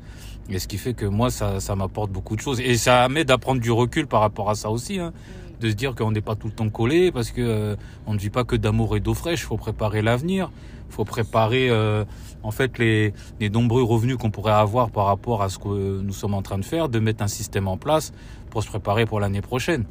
Et 0.50 0.60
ce 0.60 0.68
qui 0.68 0.78
fait 0.78 0.94
que 0.94 1.06
moi, 1.06 1.30
ça, 1.30 1.60
ça 1.60 1.76
m'apporte 1.76 2.12
beaucoup 2.12 2.36
de 2.36 2.42
choses. 2.42 2.60
Et 2.60 2.76
ça 2.78 3.08
m'aide 3.10 3.30
à 3.32 3.38
prendre 3.38 3.62
du 3.62 3.72
recul 3.72 4.08
par 4.08 4.22
rapport 4.22 4.50
à 4.50 4.56
ça 4.56 4.70
aussi. 4.70 5.00
Hein, 5.00 5.14
de 5.60 5.70
se 5.70 5.76
dire 5.76 5.94
qu'on 5.94 6.12
n'est 6.12 6.22
pas 6.22 6.36
tout 6.36 6.48
le 6.48 6.54
temps 6.54 6.70
collé 6.70 7.12
parce 7.12 7.32
que 7.32 7.42
euh, 7.42 7.76
on 8.08 8.14
ne 8.14 8.18
vit 8.18 8.30
pas 8.30 8.46
que 8.46 8.56
d'amour 8.56 8.96
et 8.96 9.02
d'eau 9.02 9.14
fraîche. 9.14 9.42
Il 9.42 9.46
faut 9.46 9.58
préparer 9.58 10.02
l'avenir. 10.02 10.52
Il 10.90 10.94
faut 10.94 11.04
préparer 11.04 11.70
euh, 11.70 12.06
en 12.44 12.52
fait 12.52 12.80
les, 12.80 13.14
les 13.42 13.50
nombreux 13.50 13.84
revenus 13.84 14.16
qu'on 14.16 14.32
pourrait 14.32 14.54
avoir 14.54 14.90
par 14.90 15.06
rapport 15.06 15.44
à 15.44 15.50
ce 15.50 15.60
que 15.60 16.02
nous 16.02 16.14
sommes 16.14 16.34
en 16.34 16.42
train 16.42 16.58
de 16.58 16.66
faire, 16.66 16.88
de 16.88 17.00
mettre 17.00 17.24
un 17.24 17.28
système 17.28 17.68
en 17.68 17.78
place 17.78 18.14
pour 18.50 18.64
se 18.64 18.70
préparer 18.70 19.06
pour 19.06 19.20
l'année 19.20 19.42
prochaine. 19.42 19.84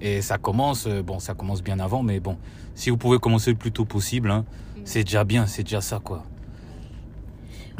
Et 0.00 0.22
ça 0.22 0.38
commence, 0.38 0.86
euh, 0.86 1.02
bon, 1.02 1.18
ça 1.18 1.34
commence 1.34 1.64
bien 1.64 1.80
avant, 1.80 2.04
mais 2.04 2.20
bon, 2.20 2.38
si 2.76 2.88
vous 2.90 2.96
pouvez 2.96 3.18
commencer 3.18 3.50
le 3.50 3.56
plus 3.56 3.72
tôt 3.72 3.84
possible, 3.84 4.30
hein, 4.30 4.44
Mm. 4.78 4.82
c'est 4.84 5.04
déjà 5.04 5.24
bien, 5.24 5.46
c'est 5.46 5.62
déjà 5.62 5.80
ça, 5.80 6.00
quoi. 6.02 6.24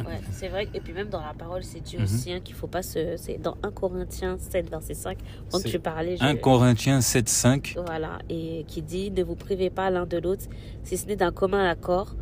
Ouais, 0.05 0.19
c'est 0.31 0.47
vrai. 0.47 0.67
Et 0.73 0.79
puis 0.79 0.93
même 0.93 1.09
dans 1.09 1.21
la 1.21 1.33
parole, 1.33 1.63
c'est 1.63 1.81
dit 1.81 1.97
Mhm. 1.97 2.03
aussi 2.03 2.31
hein, 2.33 2.39
qu'il 2.43 2.55
faut 2.55 2.67
pas 2.67 2.81
se. 2.81 3.15
C'est 3.17 3.41
dans 3.41 3.57
1 3.63 3.71
Corinthiens 3.71 4.37
7, 4.37 4.69
verset 4.69 4.93
5. 4.93 5.17
Quand 5.51 5.63
tu 5.63 5.79
parlais, 5.79 6.17
je... 6.17 6.23
1 6.23 6.35
Corinthiens 6.35 7.01
7, 7.01 7.29
5. 7.29 7.75
Voilà. 7.85 8.19
Et 8.29 8.65
qui 8.67 8.81
dit 8.81 9.11
Ne 9.11 9.23
vous 9.23 9.35
privez 9.35 9.69
pas 9.69 9.89
l'un 9.89 10.05
de 10.05 10.17
l'autre, 10.17 10.45
si 10.83 10.97
ce 10.97 11.07
n'est 11.07 11.15
d'un 11.15 11.31
commun 11.31 11.69
accord, 11.69 12.15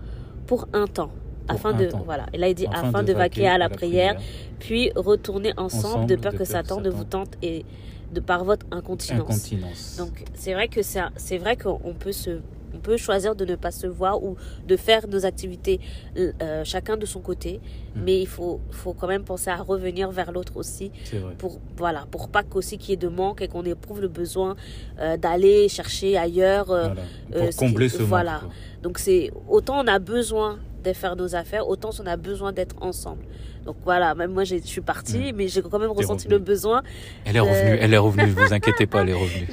pour 0.45 0.67
un 0.73 0.87
temps. 0.87 1.11
Pour 1.47 1.55
afin 1.55 1.69
un 1.69 1.77
de 1.77 1.85
temps. 1.85 2.01
voilà 2.03 2.25
et 2.33 2.37
là 2.37 2.49
il 2.49 2.55
dit 2.55 2.67
afin, 2.67 3.03
de, 3.03 3.13
vaquer 3.13 3.47
à 3.47 3.57
la, 3.57 3.69
prière, 3.69 4.19
puis 4.59 4.91
retourner 4.97 5.53
ensemble, 5.55 5.85
Ensemble, 5.87 6.05
de 6.07 6.15
peur 6.17 6.33
de 6.33 6.37
que 6.39 6.43
peur 6.43 6.47
Satan 6.47 6.81
ne 6.81 6.89
vous 6.89 7.05
tente 7.05 7.35
et 7.41 7.63
de 8.11 8.19
par 8.19 8.43
votre 8.43 8.65
incontinence. 8.71 9.29
Incontinence. 9.29 9.95
Donc 9.97 10.25
c'est 10.33 10.53
vrai 10.53 10.67
que 10.67 10.81
c'est 10.81 11.37
vrai 11.37 11.55
qu'on 11.55 11.93
peut 11.97 12.11
se 12.11 12.41
on 12.77 12.79
peut 12.79 12.97
choisir 12.97 13.35
de 13.35 13.43
ne 13.45 13.55
pas 13.55 13.71
se 13.71 13.87
voir 13.87 14.23
ou 14.23 14.35
de 14.67 14.75
faire 14.77 15.07
nos 15.07 15.25
activités 15.25 15.79
euh, 16.17 16.63
chacun 16.63 16.95
de 16.97 17.05
son 17.05 17.19
côté, 17.21 17.59
Mm. 17.95 18.01
mais 18.05 18.19
il 18.21 18.27
faut 18.27 18.59
faut 18.69 18.93
quand 18.93 19.07
même 19.07 19.23
penser 19.23 19.49
à 19.49 19.55
revenir 19.71 20.11
vers 20.11 20.31
l'autre 20.31 20.53
aussi 20.57 20.91
pour 21.39 21.59
voilà 21.77 22.05
pour 22.11 22.27
pas 22.29 22.43
qu'aussi 22.43 22.77
qu'il 22.77 22.91
y 22.91 22.93
ait 22.93 22.97
de 22.97 23.07
manque 23.07 23.41
et 23.41 23.47
qu'on 23.47 23.63
éprouve 23.63 24.01
le 24.01 24.07
besoin 24.09 24.55
euh, 24.99 25.17
d'aller 25.17 25.67
chercher 25.69 26.15
ailleurs. 26.17 26.69
euh, 26.69 26.89
Voilà. 26.89 27.01
Pour 27.49 27.55
combler 27.57 27.89
ce 27.89 27.97
manque, 27.99 28.09
voilà. 28.09 28.37
quoi. 28.41 28.49
donc 28.83 28.99
c'est 28.99 29.31
autant 29.49 29.83
on 29.83 29.87
a 29.87 29.99
besoin 29.99 30.59
de 30.83 30.93
faire 30.93 31.15
nos 31.15 31.33
affaires, 31.35 31.67
autant 31.67 31.89
on 32.01 32.05
a 32.05 32.17
besoin 32.17 32.51
d'être 32.57 32.75
ensemble. 32.81 33.23
Donc 33.67 33.75
voilà, 33.83 34.15
même 34.15 34.31
moi 34.31 34.45
j'ai- 34.45 34.61
je 34.61 34.65
suis 34.65 34.79
partie, 34.81 35.33
mais 35.33 35.49
j'ai 35.49 35.61
quand 35.61 35.77
même 35.77 35.91
ressenti 35.91 36.27
le 36.29 36.39
besoin. 36.39 36.81
Elle 37.25 37.35
est 37.35 37.41
revenue, 37.41 37.77
elle 37.81 37.93
est 37.93 37.97
revenue, 37.97 38.27
ne 38.27 38.31
vous 38.33 38.53
inquiétez 38.53 38.87
pas, 38.87 39.01
elle 39.01 39.09
est 39.09 39.13
revenue. 39.25 39.47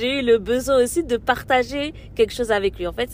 J'ai 0.00 0.18
eu 0.20 0.22
le 0.22 0.38
besoin 0.38 0.82
aussi 0.82 1.04
de 1.04 1.18
partager 1.18 1.92
quelque 2.14 2.32
chose 2.32 2.50
avec 2.50 2.78
lui 2.78 2.86
en 2.86 2.92
fait. 2.94 3.10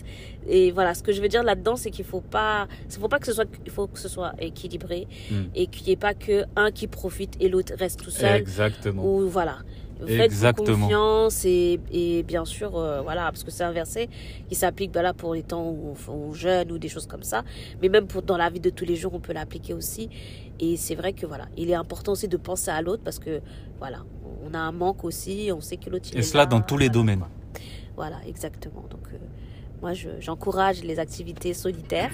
Et 0.48 0.70
voilà, 0.70 0.94
ce 0.94 1.02
que 1.02 1.10
je 1.10 1.20
veux 1.20 1.26
dire 1.28 1.42
là-dedans, 1.42 1.74
c'est 1.74 1.90
qu'il 1.90 2.04
faut 2.04 2.20
pas, 2.20 2.68
il 2.88 2.96
faut 3.00 3.08
pas 3.08 3.18
que 3.18 3.26
ce 3.26 3.32
soit, 3.32 3.46
il 3.66 3.72
faut 3.72 3.86
que 3.88 3.98
ce 3.98 4.08
soit 4.08 4.32
équilibré 4.38 5.08
Mm. 5.30 5.34
et 5.54 5.66
qu'il 5.66 5.86
n'y 5.86 5.92
ait 5.92 5.96
pas 5.96 6.14
que 6.14 6.44
un 6.54 6.70
qui 6.70 6.86
profite 6.86 7.34
et 7.40 7.48
l'autre 7.48 7.72
reste 7.76 8.00
tout 8.04 8.10
seul. 8.10 8.36
Exactement. 8.36 9.04
Ou 9.04 9.28
voilà. 9.28 9.56
Exactement. 10.08 10.86
confiance 10.86 11.44
et, 11.44 11.80
et 11.92 12.22
bien 12.22 12.44
sûr, 12.44 12.76
euh, 12.76 13.00
voilà, 13.02 13.24
parce 13.26 13.44
que 13.44 13.50
c'est 13.50 13.64
un 13.64 13.72
verset 13.72 14.08
qui 14.48 14.54
s'applique 14.54 14.92
voilà, 14.92 15.12
pour 15.14 15.34
les 15.34 15.42
temps 15.42 15.68
où, 15.70 15.94
où 16.08 16.34
jeunes 16.34 16.72
ou 16.72 16.78
des 16.78 16.88
choses 16.88 17.06
comme 17.06 17.22
ça. 17.22 17.44
Mais 17.82 17.88
même 17.88 18.06
pour, 18.06 18.22
dans 18.22 18.36
la 18.36 18.50
vie 18.50 18.60
de 18.60 18.70
tous 18.70 18.84
les 18.84 18.96
jours, 18.96 19.12
on 19.14 19.20
peut 19.20 19.32
l'appliquer 19.32 19.74
aussi. 19.74 20.08
Et 20.60 20.76
c'est 20.76 20.94
vrai 20.94 21.12
que 21.12 21.26
voilà, 21.26 21.48
il 21.56 21.70
est 21.70 21.74
important 21.74 22.12
aussi 22.12 22.28
de 22.28 22.36
penser 22.36 22.70
à 22.70 22.80
l'autre 22.82 23.02
parce 23.04 23.18
que 23.18 23.40
voilà, 23.78 23.98
on 24.46 24.54
a 24.54 24.58
un 24.58 24.72
manque 24.72 25.04
aussi, 25.04 25.50
on 25.52 25.60
sait 25.60 25.76
que 25.76 25.90
l'autre 25.90 26.08
il 26.12 26.16
Et 26.16 26.20
est 26.20 26.22
cela 26.22 26.44
là, 26.44 26.46
dans 26.46 26.60
tous 26.60 26.78
les 26.78 26.88
voilà, 26.88 26.92
domaines. 26.92 27.18
quoi. 27.18 27.28
Voilà, 27.96 28.16
exactement. 28.26 28.84
Donc, 28.90 29.06
euh, 29.12 29.18
moi, 29.84 29.92
je- 29.92 30.08
j'encourage 30.18 30.82
les 30.82 30.98
activités 30.98 31.52
solitaires, 31.52 32.10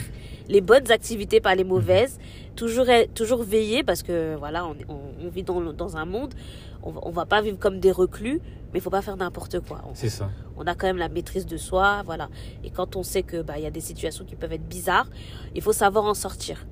les 0.49 0.61
bonnes 0.61 0.91
activités, 0.91 1.41
pas 1.41 1.55
les 1.55 1.63
mauvaises. 1.63 2.19
Toujours, 2.57 2.87
toujours 3.15 3.45
veiller 3.45 3.85
parce 3.85 4.03
que 4.03 4.35
voilà, 4.35 4.67
on, 4.67 4.75
on- 4.93 5.27
on 5.27 5.29
vit 5.29 5.45
dans, 5.45 5.97
un 5.97 6.05
monde. 6.05 6.35
On, 6.83 6.91
va- 6.91 7.01
on 7.05 7.11
va 7.11 7.27
pas 7.27 7.41
vivre 7.41 7.59
comme 7.61 7.79
des 7.79 7.93
reclus, 7.93 8.41
mais 8.73 8.81
il 8.81 8.83
faut 8.83 8.91
pas 8.91 9.03
faire 9.03 9.17
n'importe 9.17 9.61
quoi. 9.61 9.83
C'est 9.95 10.09
ça. 10.09 10.29
on 10.57 10.67
a 10.67 10.75
quand 10.75 10.89
même 10.89 10.97
la 10.99 11.09
maîtrise 11.09 11.47
de 11.47 11.57
soi, 11.57 12.03
voilà. 12.05 12.29
Et 12.65 12.71
quand 12.71 12.97
on 12.97 13.05
sait 13.05 13.23
que 13.23 13.41
bah 13.41 13.55
il 13.57 13.63
y 13.63 13.67
a 13.67 13.71
des 13.71 13.81
situations 13.81 14.25
qui 14.25 14.35
peuvent 14.35 14.53
être 14.53 14.69
bizarres, 14.69 15.07
il 15.55 15.63
faut 15.63 15.73
savoir 15.73 16.05
en 16.07 16.15
sortir. 16.15 16.67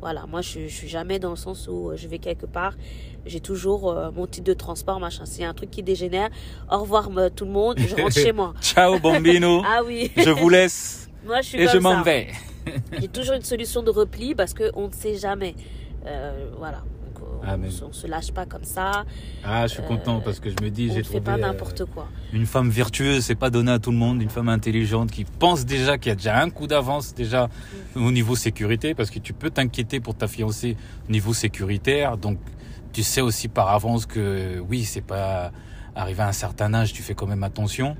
Voilà, 0.00 0.26
moi 0.26 0.40
je, 0.40 0.66
je 0.66 0.74
suis 0.74 0.88
jamais 0.88 1.18
dans 1.18 1.30
le 1.30 1.36
sens 1.36 1.68
où 1.68 1.90
euh, 1.90 1.96
je 1.96 2.08
vais 2.08 2.18
quelque 2.18 2.46
part, 2.46 2.74
j'ai 3.26 3.40
toujours 3.40 3.90
euh, 3.90 4.10
mon 4.10 4.26
titre 4.26 4.46
de 4.46 4.54
transport, 4.54 4.98
machin. 4.98 5.24
A 5.40 5.48
un 5.48 5.54
truc 5.54 5.70
qui 5.70 5.82
dégénère, 5.82 6.30
au 6.70 6.78
revoir 6.78 7.10
tout 7.34 7.44
le 7.44 7.50
monde, 7.50 7.78
je 7.78 7.94
rentre 7.94 8.14
chez 8.14 8.32
moi. 8.32 8.54
Ciao, 8.62 8.98
bambino. 8.98 9.62
Ah 9.66 9.82
oui, 9.84 10.10
Je 10.16 10.30
vous 10.30 10.48
laisse 10.48 11.00
moi 11.24 11.42
je 11.42 11.48
suis 11.48 11.60
et 11.60 11.68
je 11.68 11.78
m'en 11.78 12.02
vais. 12.02 12.28
J'ai 12.98 13.08
toujours 13.08 13.34
une 13.34 13.42
solution 13.42 13.82
de 13.82 13.90
repli 13.90 14.34
parce 14.34 14.54
que 14.54 14.70
on 14.74 14.88
ne 14.88 14.92
sait 14.92 15.16
jamais. 15.16 15.54
Euh, 16.06 16.50
voilà, 16.58 16.82
Euh, 17.42 17.46
Ah, 17.46 17.56
on, 17.82 17.86
on 17.88 17.92
se 17.92 18.06
lâche 18.06 18.32
pas 18.32 18.46
comme 18.46 18.64
ça, 18.64 19.04
Ah, 19.44 19.66
je 19.66 19.74
suis 19.74 19.82
content 19.82 20.20
parce 20.20 20.40
que 20.40 20.50
je 20.50 20.56
me 20.62 20.70
dis, 20.70 20.92
j'ai 20.92 21.02
trouvé 21.02 21.20
pas 21.20 21.34
euh, 21.34 21.38
n'importe 21.38 21.84
quoi. 21.86 22.06
une 22.32 22.46
femme 22.46 22.68
vertueuse, 22.70 23.24
c'est 23.24 23.34
pas 23.34 23.50
donné 23.50 23.72
à 23.72 23.78
tout 23.78 23.90
le 23.90 23.96
monde, 23.96 24.20
une 24.22 24.30
femme 24.30 24.48
intelligente 24.48 25.10
qui 25.10 25.24
pense 25.24 25.64
déjà 25.64 25.98
qu'il 25.98 26.10
y 26.10 26.12
a 26.12 26.16
déjà 26.16 26.40
un 26.40 26.50
coup 26.50 26.66
d'avance 26.66 27.14
déjà 27.14 27.48
au 27.96 28.10
niveau 28.12 28.36
sécurité 28.36 28.94
parce 28.94 29.10
que 29.10 29.18
tu 29.18 29.32
peux 29.32 29.50
t'inquiéter 29.50 30.00
pour 30.00 30.14
ta 30.14 30.28
fiancée 30.28 30.76
au 31.08 31.12
niveau 31.12 31.32
sécuritaire. 31.32 32.16
Donc 32.18 32.38
tu 32.92 33.02
sais 33.02 33.20
aussi 33.20 33.48
par 33.48 33.68
avance 33.70 34.06
que 34.06 34.58
oui, 34.68 34.84
c'est 34.84 35.00
pas 35.00 35.50
arrivé 35.94 36.22
à 36.22 36.28
un 36.28 36.32
certain 36.32 36.72
âge, 36.74 36.92
tu 36.92 37.02
fais 37.02 37.14
quand 37.14 37.26
même 37.26 37.42
attention. 37.42 37.96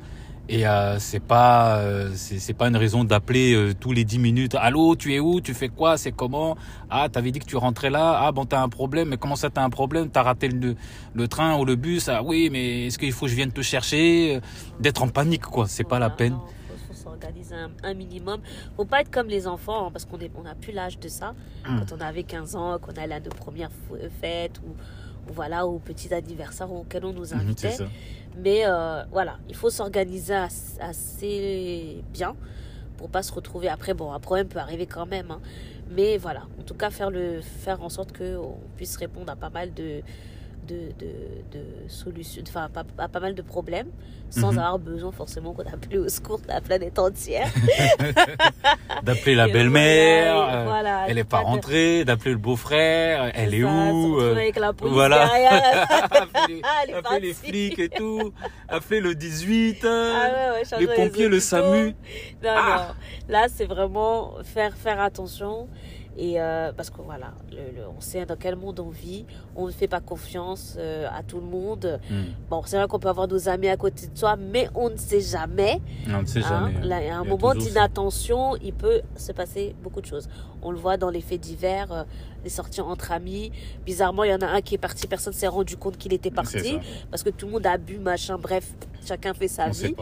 Et 0.53 0.67
euh, 0.67 0.99
c'est 0.99 1.21
pas 1.21 1.77
euh, 1.77 2.11
c'est 2.17 2.41
c'est 2.41 2.55
pas 2.55 2.67
une 2.67 2.77
raison 2.77 3.05
d'appeler 3.05 3.55
euh, 3.55 3.73
tous 3.73 3.93
les 3.93 4.05
10 4.05 4.19
minutes. 4.19 4.57
Allô, 4.57 4.97
tu 4.97 5.15
es 5.15 5.21
où? 5.21 5.41
Tu 5.41 5.55
fais 5.55 5.69
quoi? 5.69 5.97
C'est 5.97 6.11
comment? 6.11 6.57
Ah, 6.91 7.09
t'avais 7.09 7.31
dit 7.31 7.39
que 7.39 7.45
tu 7.45 7.57
rentrais 7.57 7.89
là. 7.89 8.19
Ah 8.21 8.33
bon, 8.33 8.47
t'as 8.47 8.61
un 8.61 8.69
problème. 8.69 9.11
Mais 9.11 9.17
comment 9.17 9.37
ça, 9.37 9.49
t'as 9.49 9.63
un 9.63 9.71
problème? 9.71 10.11
T'as 10.11 10.25
raté 10.25 10.49
le, 10.49 10.75
le 11.15 11.29
train 11.29 11.57
ou 11.57 11.65
le 11.65 11.77
bus? 11.77 12.09
Ah 12.09 12.25
oui, 12.25 12.49
mais 12.51 12.89
est-ce 12.89 12.99
qu'il 12.99 13.13
faut 13.13 13.27
que 13.27 13.31
je 13.31 13.37
vienne 13.37 13.53
te 13.53 13.63
chercher? 13.63 14.41
D'être 14.81 15.05
en 15.05 15.09
panique, 15.09 15.43
quoi. 15.43 15.69
C'est 15.69 15.85
pas 15.85 16.01
la 16.01 16.11
peine. 16.11 16.33
non, 16.33 16.41
faut, 16.69 16.95
faut 16.95 17.01
s'organiser 17.01 17.55
un, 17.55 17.71
un 17.85 17.95
minimum. 17.95 18.41
Faut 18.77 18.85
pas 18.85 19.03
être 19.03 19.11
comme 19.13 19.29
les 19.29 19.47
enfants, 19.47 19.87
hein, 19.87 19.91
parce 19.93 20.05
qu'on 20.05 20.19
est, 20.19 20.33
on 20.35 20.43
n'a 20.43 20.57
plus 20.57 20.73
l'âge 20.73 20.99
de 20.99 21.07
ça. 21.07 21.33
Hum. 21.65 21.79
Quand 21.79 21.95
on 21.97 22.01
avait 22.01 22.25
15 22.25 22.57
ans, 22.57 22.77
qu'on 22.81 23.01
allait 23.01 23.15
à 23.15 23.21
nos 23.21 23.31
premières 23.31 23.71
fêtes 24.21 24.61
ou 24.67 24.75
voilà, 25.31 25.67
au 25.67 25.79
petit 25.79 26.13
anniversaire 26.15 26.73
auquel 26.73 27.05
on 27.05 27.13
nous 27.13 27.33
Mhm, 27.35 27.41
invitait. 27.41 27.69
Mais 28.37 28.63
euh, 28.67 29.03
voilà, 29.11 29.39
il 29.49 29.55
faut 29.57 29.71
s'organiser 29.71 30.35
as- 30.35 30.79
assez 30.81 32.03
bien 32.13 32.37
pour 32.97 33.09
pas 33.09 33.23
se 33.23 33.33
retrouver 33.33 33.69
après. 33.69 33.95
Bon, 33.95 34.13
un 34.13 34.21
problème 34.21 34.47
peut 34.49 34.59
arriver 34.59 34.87
quand 34.87 35.07
même, 35.07 35.31
hein. 35.31 35.41
mais 35.91 36.17
voilà, 36.19 36.43
en 36.59 36.63
tout 36.63 36.75
cas 36.75 36.91
faire 36.91 37.11
le 37.11 37.41
faire 37.41 37.83
en 37.83 37.89
sorte 37.89 38.13
que 38.13 38.37
on 38.37 38.59
puisse 38.77 38.97
répondre 38.97 39.33
à 39.33 39.37
pas 39.37 39.51
mal 39.51 39.73
de 39.75 40.03
de, 40.69 40.93
de, 40.99 41.11
de 41.53 41.65
solutions, 41.89 42.43
enfin 42.49 42.69
pas- 42.73 42.85
à 42.99 43.09
pas 43.09 43.21
mal 43.21 43.35
de 43.35 43.43
problèmes, 43.43 43.89
sans 44.31 44.53
Mhm. 44.53 44.59
avoir 44.59 44.79
besoin 44.79 45.11
forcément 45.13 45.53
qu'on 45.53 45.63
appelle 45.65 45.99
au 45.99 46.09
secours 46.09 46.41
la 46.49 46.61
planète 46.61 46.99
entière. 46.99 47.49
D'appeler 49.03 49.35
la 49.35 49.49
belle-mère. 49.49 50.35
voilà, 50.37 50.57
euh, 50.61 50.65
voilà, 50.65 51.05
elle 51.09 51.19
est 51.19 51.25
pas 51.25 51.41
rentrée. 51.41 52.05
D'appeler 52.05 52.33
le 52.33 52.37
beau-frère. 52.39 53.31
Elle 53.35 53.55
est 53.55 53.63
Ça, 53.63 53.93
où 53.93 54.21
euh, 54.21 54.33
avec 54.33 54.57
la 54.57 54.73
police 54.73 54.93
voilà. 54.95 55.25
appeler 56.11 56.63
les, 56.89 56.95
appeler 56.95 57.35
flics 57.35 57.79
et 57.79 57.89
tout. 57.89 58.33
Appeler 58.69 59.01
le 59.01 59.15
18. 59.15 59.85
euh, 59.85 60.13
Ah 60.15 60.29
ouais, 60.53 60.59
ouais, 60.59 60.65
changer 60.65 60.87
les 60.87 60.95
pompiers, 60.95 61.29
le. 61.29 61.41
SAMU. 61.41 61.95
Non, 62.43 62.51
Ah. 62.51 62.87
non. 62.89 62.95
Là, 63.35 63.47
c'est 63.49 63.65
vraiment 63.67 64.35
faire, 64.45 64.77
faire 64.77 65.01
attention. 65.01 65.69
Et 66.19 66.41
euh, 66.41 66.73
parce 66.77 66.91
que 66.91 67.01
voilà, 67.03 67.33
le- 67.51 67.57
le- 67.81 67.89
on 67.97 68.01
sait 68.01 68.27
dans 68.27 68.37
quel 68.37 68.57
monde 68.57 68.81
on 68.81 68.91
vit. 68.91 69.25
On 69.57 69.67
ne 69.67 69.71
fait 69.71 69.89
pas 69.89 70.01
confiance 70.01 70.77
euh, 70.79 71.07
à 71.13 71.23
tout 71.23 71.39
le 71.39 71.47
monde. 71.47 72.01
Hmm. 72.11 72.25
Bon, 72.51 72.63
c'est 72.67 72.77
vrai 72.77 72.87
qu'on 72.89 72.99
peut 72.99 73.09
avoir 73.09 73.29
nos 73.29 73.49
amis 73.49 73.69
à 73.69 73.77
côté 73.77 74.07
de 74.07 74.19
soi, 74.19 74.37
mais 74.37 74.69
on 74.75 74.91
ne 74.91 74.97
sait 74.97 75.21
jamais. 75.21 75.81
On 76.09 76.21
ne 76.23 76.27
sait 76.27 76.41
hein. 76.41 76.71
jamais. 76.73 76.87
Là, 76.87 76.97
à 76.97 76.99
un 76.99 77.03
Il 77.03 77.07
y 77.07 77.11
a 77.11 77.25
moment 77.25 77.55
d'inattention, 77.55 78.57
il 78.57 78.73
peut 78.75 79.01
se 79.17 79.33
passer 79.33 79.75
beaucoup 79.83 80.01
de 80.01 80.07
choses. 80.07 80.29
On 80.63 80.71
le 80.71 80.79
voit 80.79 80.97
dans 80.97 81.11
les 81.11 81.21
faits 81.21 81.41
divers, 81.41 81.93
euh, 81.93 82.05
les 82.45 82.51
sorties 82.51 82.81
entre 82.81 83.13
amis. 83.13 83.53
Bizarrement, 83.85 84.25
il 84.25 84.31
y 84.31 84.35
en 84.35 84.41
a 84.41 84.47
un 84.47 84.61
qui 84.61 84.75
est 84.75 84.79
parti, 84.79 85.07
personne 85.07 85.33
s'est 85.33 85.49
rendu 85.49 85.77
compte 85.77 85.97
qu'il 85.97 86.13
était 86.13 86.31
parti. 86.31 86.79
Parce 87.11 87.23
que 87.23 87.31
tout 87.31 87.47
le 87.47 87.53
monde 87.53 87.67
a 87.67 87.77
bu, 87.79 87.99
machin, 87.99 88.39
bref, 88.39 88.73
chacun 89.07 89.35
fait 89.35 89.49
sa 89.49 89.69
On 89.69 89.71
vie. 89.71 89.95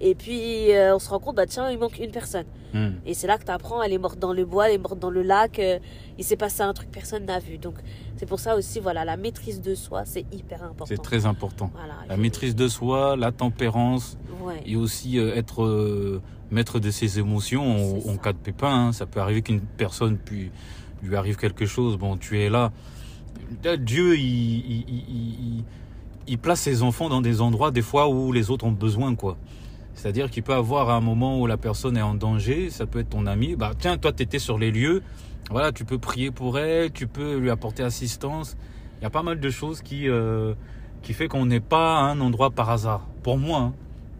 Et 0.00 0.14
puis, 0.14 0.72
euh, 0.72 0.96
on 0.96 0.98
se 0.98 1.08
rend 1.08 1.18
compte, 1.18 1.36
bah 1.36 1.46
tiens, 1.46 1.70
il 1.70 1.78
manque 1.78 1.98
une 1.98 2.10
personne. 2.10 2.46
Hmm. 2.72 2.90
Et 3.06 3.14
c'est 3.14 3.26
là 3.26 3.38
que 3.38 3.44
tu 3.44 3.52
apprends, 3.52 3.82
elle 3.82 3.92
est 3.92 3.98
morte 3.98 4.18
dans 4.18 4.32
le 4.32 4.44
bois, 4.44 4.68
elle 4.68 4.74
est 4.74 4.78
morte 4.78 4.98
dans 4.98 5.10
le 5.10 5.22
lac, 5.22 5.58
euh, 5.58 5.78
il 6.18 6.24
s'est 6.24 6.36
passé 6.36 6.62
un 6.62 6.72
truc, 6.72 6.90
personne 6.90 7.24
n'a 7.24 7.38
vu. 7.38 7.58
Donc, 7.58 7.76
c'est 8.24 8.28
pour 8.30 8.40
ça 8.40 8.56
aussi, 8.56 8.80
voilà, 8.80 9.04
la 9.04 9.18
maîtrise 9.18 9.60
de 9.60 9.74
soi, 9.74 10.04
c'est 10.06 10.24
hyper 10.32 10.62
important. 10.62 10.86
C'est 10.88 10.96
très 11.02 11.26
important. 11.26 11.70
Voilà. 11.74 11.92
La 12.08 12.16
maîtrise 12.16 12.56
de 12.56 12.68
soi, 12.68 13.16
la 13.18 13.32
tempérance 13.32 14.16
Ouais. 14.42 14.62
et 14.64 14.76
aussi 14.76 15.18
euh, 15.18 15.34
être 15.36 15.62
euh, 15.62 16.22
maître 16.50 16.78
de 16.80 16.90
ses 16.90 17.18
émotions 17.18 17.64
en, 18.08 18.12
en 18.12 18.16
cas 18.16 18.32
de 18.32 18.38
pépin. 18.38 18.86
hein. 18.86 18.92
Ça 18.92 19.04
peut 19.04 19.20
arriver 19.20 19.42
qu'une 19.42 19.60
personne 19.60 20.16
puis 20.16 20.50
lui 21.02 21.16
arrive 21.16 21.36
quelque 21.36 21.66
chose. 21.66 21.98
Bon, 21.98 22.16
tu 22.16 22.40
es 22.40 22.48
là. 22.48 22.72
Là, 23.62 23.76
Dieu, 23.76 24.16
il, 24.16 24.22
il, 24.24 24.84
il- 24.88 25.04
il- 25.08 25.64
il 26.26 26.38
place 26.38 26.60
ses 26.60 26.82
enfants 26.82 27.10
dans 27.10 27.20
des 27.20 27.42
endroits 27.42 27.70
des 27.72 27.82
fois 27.82 28.08
où 28.08 28.32
les 28.32 28.50
autres 28.50 28.64
ont 28.64 28.72
besoin, 28.72 29.14
quoi. 29.14 29.36
C'est-à-dire 29.94 30.30
qu'il 30.30 30.42
peut 30.44 30.54
avoir 30.54 30.88
un 30.88 31.02
moment 31.02 31.38
où 31.42 31.46
la 31.46 31.58
personne 31.58 31.98
est 31.98 32.02
en 32.02 32.14
danger, 32.14 32.70
ça 32.70 32.86
peut 32.86 33.00
être 33.00 33.10
ton 33.10 33.26
ami. 33.26 33.54
Bah 33.54 33.72
tiens, 33.78 33.98
toi, 33.98 34.14
tu 34.14 34.22
étais 34.22 34.38
sur 34.38 34.58
les 34.58 34.70
lieux. 34.70 35.02
Voilà, 35.50 35.72
tu 35.72 35.84
peux 35.84 35.98
prier 35.98 36.30
pour 36.30 36.58
elle, 36.58 36.90
tu 36.90 37.06
peux 37.06 37.36
lui 37.36 37.50
apporter 37.50 37.82
assistance. 37.82 38.56
Il 39.00 39.04
y 39.04 39.06
a 39.06 39.10
pas 39.10 39.22
mal 39.22 39.38
de 39.40 39.50
choses 39.50 39.82
qui 39.82 40.08
euh, 40.08 40.54
qui 41.02 41.12
fait 41.12 41.28
qu'on 41.28 41.46
n'est 41.46 41.60
pas 41.60 41.98
à 41.98 42.02
un 42.02 42.20
endroit 42.20 42.50
par 42.50 42.70
hasard. 42.70 43.06
Pour 43.22 43.36
moi, 43.38 43.58
hein. 43.60 43.72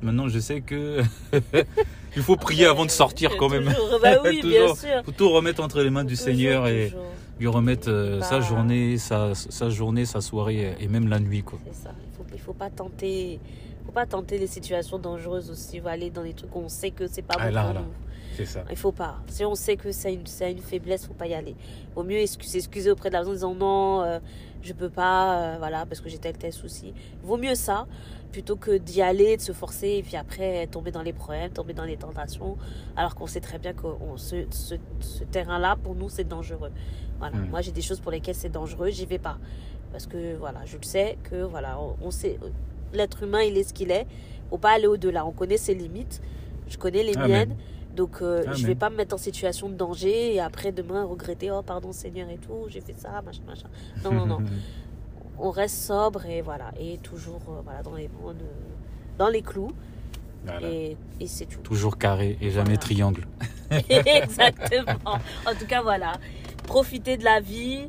maintenant, 0.02 0.28
je 0.28 0.38
sais 0.38 0.60
que 0.60 1.00
il 2.16 2.22
faut 2.22 2.36
prier 2.36 2.66
avant 2.66 2.84
de 2.84 2.90
sortir 2.90 3.36
quand 3.38 3.48
même. 3.48 3.64
Toujours, 3.64 3.98
bah 4.02 4.16
oui, 4.24 4.40
bien 4.42 4.74
sûr. 4.74 5.02
faut 5.04 5.12
tout 5.12 5.30
remettre 5.30 5.62
entre 5.62 5.82
les 5.82 5.90
mains 5.90 6.04
du 6.04 6.14
Toujours, 6.14 6.26
Seigneur 6.26 6.66
et 6.68 6.92
lui 7.40 7.46
remettre 7.48 7.88
euh, 7.90 8.20
sa 8.20 8.38
Bah. 8.40 8.46
journée, 8.46 8.98
sa, 8.98 9.34
sa 9.34 9.70
journée, 9.70 10.04
sa 10.04 10.20
soirée 10.20 10.76
et 10.78 10.88
même 10.88 11.08
la 11.08 11.18
nuit, 11.20 11.42
quoi. 11.42 11.58
C'est 11.66 11.84
ça. 11.84 11.90
Il 12.12 12.16
faut, 12.16 12.26
il 12.34 12.40
faut 12.40 12.52
pas 12.52 12.70
tenter. 12.70 13.40
faut 13.86 13.92
pas 13.92 14.06
tenter 14.06 14.38
les 14.38 14.46
situations 14.46 14.98
dangereuses 14.98 15.50
aussi. 15.50 15.76
Il 15.76 15.82
faut 15.82 15.88
aller 15.88 16.10
dans 16.10 16.22
des 16.22 16.34
trucs 16.34 16.54
où 16.54 16.60
on 16.60 16.68
sait 16.68 16.90
que 16.90 17.06
c'est 17.06 17.22
pas 17.22 17.34
Ah, 17.38 17.48
bon 17.48 17.54
là, 17.54 17.64
pour 17.64 17.74
là. 17.74 17.80
nous. 17.80 17.86
C'est 18.36 18.46
ça. 18.46 18.64
Il 18.70 18.76
faut 18.76 18.92
pas. 18.92 19.16
Si 19.28 19.44
on 19.44 19.54
sait 19.54 19.76
que 19.76 19.90
c'est 19.92 20.12
une, 20.14 20.26
c'est 20.26 20.50
une 20.52 20.58
faiblesse, 20.58 21.06
faut 21.06 21.14
pas 21.14 21.26
y 21.26 21.34
aller. 21.34 21.54
Vaut 21.94 22.02
mieux 22.04 22.18
excu- 22.18 22.44
s'excuser 22.46 22.90
auprès 22.90 23.08
de 23.08 23.14
la 23.14 23.20
personne 23.20 23.32
en 23.32 23.34
disant 23.34 23.54
non, 23.54 24.02
euh, 24.02 24.18
je 24.62 24.72
peux 24.72 24.90
pas, 24.90 25.38
euh, 25.54 25.56
voilà, 25.58 25.86
parce 25.86 26.00
que 26.00 26.08
j'ai 26.08 26.18
tel 26.18 26.36
tel 26.36 26.52
souci. 26.52 26.92
Vaut 27.22 27.36
mieux 27.36 27.54
ça 27.54 27.86
plutôt 28.32 28.56
que 28.56 28.76
d'y 28.78 29.00
aller, 29.02 29.36
de 29.36 29.42
se 29.42 29.52
forcer 29.52 29.88
et 29.98 30.02
puis 30.02 30.16
après 30.16 30.66
tomber 30.66 30.90
dans 30.90 31.02
les 31.02 31.12
problèmes, 31.12 31.50
tomber 31.52 31.72
dans 31.72 31.84
les 31.84 31.96
tentations, 31.96 32.56
alors 32.96 33.14
qu'on 33.14 33.28
sait 33.28 33.40
très 33.40 33.58
bien 33.58 33.72
que 33.74 33.86
on- 33.86 34.16
ce, 34.16 34.44
ce, 34.50 34.74
ce 35.00 35.22
terrain-là 35.24 35.76
pour 35.82 35.94
nous 35.94 36.08
c'est 36.08 36.24
dangereux. 36.26 36.72
Voilà. 37.20 37.36
Mm. 37.36 37.48
Moi 37.50 37.60
j'ai 37.60 37.70
des 37.72 37.82
choses 37.82 38.00
pour 38.00 38.10
lesquelles 38.10 38.34
c'est 38.34 38.48
dangereux, 38.48 38.90
j'y 38.90 39.06
vais 39.06 39.18
pas 39.20 39.38
parce 39.92 40.06
que 40.08 40.34
voilà, 40.36 40.64
je 40.64 40.76
le 40.76 40.82
sais 40.82 41.16
que 41.22 41.42
voilà, 41.44 41.78
on, 41.80 41.94
on 42.02 42.10
sait 42.10 42.40
l'être 42.92 43.22
humain 43.22 43.42
il 43.42 43.56
est 43.56 43.62
ce 43.62 43.72
qu'il 43.72 43.92
est. 43.92 44.06
Faut 44.50 44.58
pas 44.58 44.72
aller 44.72 44.86
au-delà. 44.88 45.24
On 45.24 45.30
connaît 45.32 45.56
ses 45.56 45.74
limites. 45.74 46.20
Je 46.68 46.76
connais 46.76 47.02
les 47.04 47.12
miennes. 47.28 47.56
Donc, 47.94 48.18
euh, 48.22 48.42
je 48.42 48.48
Amen. 48.50 48.66
vais 48.66 48.74
pas 48.74 48.90
me 48.90 48.96
mettre 48.96 49.14
en 49.14 49.18
situation 49.18 49.68
de 49.68 49.74
danger 49.74 50.34
et 50.34 50.40
après 50.40 50.72
demain 50.72 51.04
regretter, 51.04 51.50
oh 51.50 51.62
pardon 51.62 51.92
Seigneur 51.92 52.28
et 52.28 52.38
tout, 52.38 52.66
j'ai 52.68 52.80
fait 52.80 52.94
ça, 52.98 53.22
machin, 53.22 53.42
machin. 53.46 53.68
Non, 54.02 54.12
non, 54.12 54.26
non. 54.26 54.38
On 55.38 55.50
reste 55.50 55.78
sobre 55.78 56.26
et 56.26 56.42
voilà. 56.42 56.72
Et 56.78 56.98
toujours 56.98 57.40
euh, 57.48 57.60
voilà, 57.64 57.82
dans, 57.82 57.94
les, 57.94 58.08
bonnes- 58.08 58.36
dans 59.18 59.28
les 59.28 59.42
clous. 59.42 59.72
Voilà. 60.44 60.68
Et, 60.68 60.96
et 61.20 61.26
c'est 61.26 61.46
tout. 61.46 61.60
Toujours 61.60 61.96
carré 61.98 62.36
et 62.40 62.50
jamais 62.50 62.64
Voilà. 62.74 62.78
triangle. 62.78 63.26
Exactement. 63.88 65.18
En 65.46 65.54
tout 65.58 65.66
cas, 65.66 65.82
voilà. 65.82 66.12
Profitez 66.66 67.16
de 67.16 67.24
la 67.24 67.40
vie 67.40 67.88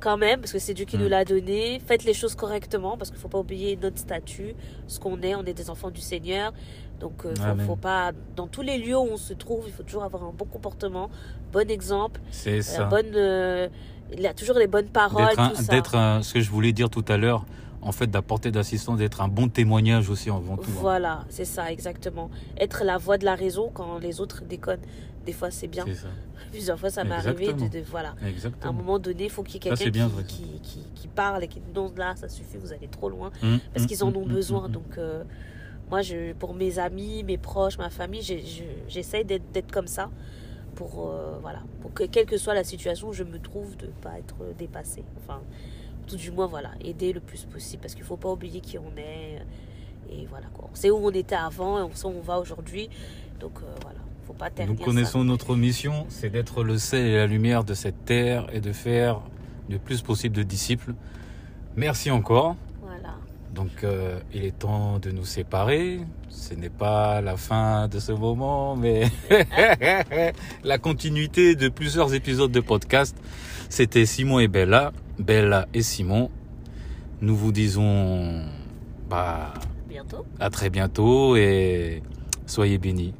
quand 0.00 0.16
même, 0.16 0.40
parce 0.40 0.52
que 0.52 0.58
c'est 0.58 0.74
Dieu 0.74 0.84
qui 0.84 0.96
Mm. 0.96 1.00
nous 1.02 1.08
l'a 1.08 1.24
donné. 1.24 1.80
Faites 1.86 2.04
les 2.04 2.14
choses 2.14 2.34
correctement, 2.34 2.96
parce 2.96 3.10
qu'il 3.10 3.18
faut 3.18 3.28
pas 3.28 3.38
oublier 3.38 3.76
notre 3.80 3.98
statut, 3.98 4.54
ce 4.86 4.98
qu'on 5.00 5.20
est. 5.22 5.34
On 5.34 5.44
est 5.44 5.54
des 5.54 5.70
enfants 5.70 5.90
du 5.90 6.00
Seigneur. 6.00 6.52
Donc, 7.00 7.24
euh, 7.24 7.34
faut, 7.36 7.42
Amen. 7.42 7.66
faut 7.66 7.76
pas. 7.76 8.12
Dans 8.36 8.46
tous 8.48 8.62
les 8.62 8.78
lieux 8.78 8.96
où 8.98 9.08
on 9.12 9.16
se 9.16 9.32
trouve, 9.34 9.64
il 9.66 9.72
faut 9.72 9.82
toujours 9.84 10.02
avoir 10.04 10.24
un 10.24 10.32
bon 10.32 10.44
comportement, 10.46 11.10
bon 11.52 11.70
exemple, 11.70 12.20
C'est 12.30 12.56
la 12.56 12.62
ça. 12.62 12.84
bonne. 12.84 13.12
euh, 13.14 13.68
il 14.12 14.20
y 14.20 14.26
a 14.26 14.32
toujours 14.34 14.56
les 14.58 14.66
bonnes 14.66 14.88
paroles, 14.88 15.36
D'être 15.68 16.20
ce 16.22 16.32
que 16.34 16.40
je 16.40 16.50
voulais 16.50 16.72
dire 16.72 16.88
tout 16.90 17.04
à 17.08 17.16
l'heure, 17.18 17.44
en 17.82 17.92
fait, 17.92 18.06
d'apporter 18.08 18.50
d'assistance, 18.50 18.98
d'être 18.98 19.20
un 19.20 19.28
bon 19.28 19.48
témoignage 19.48 20.08
aussi 20.10 20.30
avant 20.30 20.56
tout. 20.56 20.62
hein. 20.70 20.78
Voilà, 20.80 21.24
c'est 21.28 21.44
ça, 21.44 21.70
exactement. 21.70 22.30
Être 22.58 22.84
la 22.84 22.96
voix 22.98 23.18
de 23.18 23.24
la 23.26 23.34
raison 23.34 23.70
quand 23.72 23.98
les 23.98 24.20
autres 24.20 24.42
déconnent. 24.48 24.80
Des 25.28 25.34
fois, 25.34 25.50
c'est 25.50 25.66
bien. 25.68 25.84
Ça. 25.84 26.08
Plusieurs 26.50 26.78
fois, 26.80 26.88
ça 26.88 27.04
m'est 27.04 27.10
arrivé 27.12 27.48
de, 27.48 27.50
Exactement. 27.50 27.68
de- 27.68 27.90
voilà. 27.90 28.14
À 28.22 28.24
un 28.24 28.28
Exactement. 28.28 28.72
moment 28.72 28.98
donné, 28.98 29.24
il 29.24 29.30
faut 29.30 29.42
qu'il 29.42 29.56
y 29.62 29.68
ait 29.68 29.76
quelqu'un 29.76 30.08
qui, 30.26 30.42
qui, 30.42 30.60
qui, 30.62 30.86
qui 30.94 31.08
parle 31.08 31.44
et 31.44 31.48
qui 31.48 31.60
dit 31.60 31.70
non, 31.74 31.92
là, 31.98 32.16
ça 32.16 32.30
suffit, 32.30 32.56
vous 32.56 32.72
allez 32.72 32.88
trop 32.88 33.10
loin. 33.10 33.30
Hum, 33.42 33.60
Parce 33.74 33.82
hum, 33.82 33.88
qu'ils 33.88 34.02
en 34.02 34.08
hum, 34.08 34.16
ont 34.16 34.26
besoin. 34.26 34.70
Donc, 34.70 34.96
euh, 34.96 35.22
moi, 35.90 36.00
je, 36.00 36.32
pour 36.32 36.54
mes 36.54 36.78
amis, 36.78 37.24
mes 37.24 37.36
proches, 37.36 37.76
ma 37.76 37.90
famille, 37.90 38.22
j'essaye 38.88 39.26
d'être 39.26 39.52
d'être 39.52 39.70
comme 39.70 39.86
ça 39.86 40.08
pour, 40.76 41.10
euh, 41.10 41.36
voilà, 41.42 41.60
pour 41.82 41.92
que 41.92 42.04
quelle 42.04 42.24
que 42.24 42.38
soit 42.38 42.54
la 42.54 42.64
situation 42.64 43.08
où 43.08 43.12
je 43.12 43.24
me 43.24 43.38
trouve, 43.38 43.76
de 43.76 43.88
pas 44.00 44.18
être 44.18 44.36
dépassée. 44.58 45.04
Enfin, 45.18 45.42
tout 46.06 46.16
du 46.16 46.30
moins, 46.30 46.46
voilà, 46.46 46.70
aider 46.82 47.12
le 47.12 47.20
plus 47.20 47.44
possible 47.44 47.82
parce 47.82 47.92
qu'il 47.92 48.04
ne 48.04 48.08
faut 48.08 48.16
pas 48.16 48.32
oublier 48.32 48.60
qui 48.62 48.78
on 48.78 48.96
est. 48.96 49.42
Et 50.10 50.24
voilà, 50.24 50.46
quoi. 50.54 50.70
On 50.72 50.74
sait 50.74 50.90
où 50.90 50.96
on 50.96 51.10
était 51.10 51.36
avant 51.36 51.78
et 51.78 51.82
on 51.82 51.94
sait 51.94 52.06
où 52.06 52.14
on 52.16 52.22
va 52.22 52.38
aujourd'hui. 52.38 52.88
Donc, 53.40 53.58
euh, 53.58 53.74
voilà, 53.82 53.98
faut 54.28 54.34
pas 54.34 54.50
ternir 54.50 54.74
Nous 54.74 54.78
ça. 54.78 54.84
connaissons 54.84 55.24
notre 55.24 55.56
mission, 55.56 56.06
c'est 56.10 56.28
d'être 56.30 56.62
le 56.62 56.76
sel 56.78 57.06
et 57.06 57.16
la 57.16 57.26
lumière 57.26 57.64
de 57.64 57.74
cette 57.74 58.04
terre 58.04 58.46
et 58.52 58.60
de 58.60 58.72
faire 58.72 59.20
le 59.70 59.78
plus 59.78 60.02
possible 60.02 60.36
de 60.36 60.42
disciples. 60.42 60.94
Merci 61.76 62.10
encore. 62.10 62.54
Voilà. 62.82 63.14
Donc 63.54 63.84
euh, 63.84 64.20
il 64.34 64.44
est 64.44 64.58
temps 64.58 64.98
de 64.98 65.10
nous 65.10 65.24
séparer. 65.24 66.00
Ce 66.28 66.54
n'est 66.54 66.68
pas 66.68 67.20
la 67.22 67.36
fin 67.36 67.88
de 67.88 67.98
ce 67.98 68.12
moment, 68.12 68.76
mais 68.76 69.04
la 70.64 70.78
continuité 70.78 71.54
de 71.56 71.68
plusieurs 71.68 72.12
épisodes 72.14 72.52
de 72.52 72.60
podcast. 72.60 73.16
C'était 73.70 74.06
Simon 74.06 74.38
et 74.40 74.48
Bella, 74.48 74.92
Bella 75.18 75.66
et 75.74 75.82
Simon. 75.82 76.30
Nous 77.20 77.34
vous 77.36 77.50
disons 77.52 78.44
bah, 79.10 79.52
Bientôt. 79.88 80.24
à 80.38 80.50
très 80.50 80.70
bientôt 80.70 81.34
et 81.36 82.02
soyez 82.46 82.78
bénis. 82.78 83.14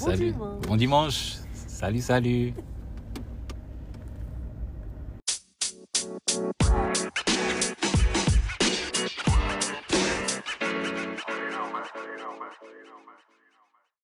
Bon 0.00 0.06
salut. 0.06 0.32
dimanche. 0.32 0.60
Bon 0.66 0.76
dimanche. 0.76 1.36
Salut, 1.66 2.00
salut. 2.00 2.54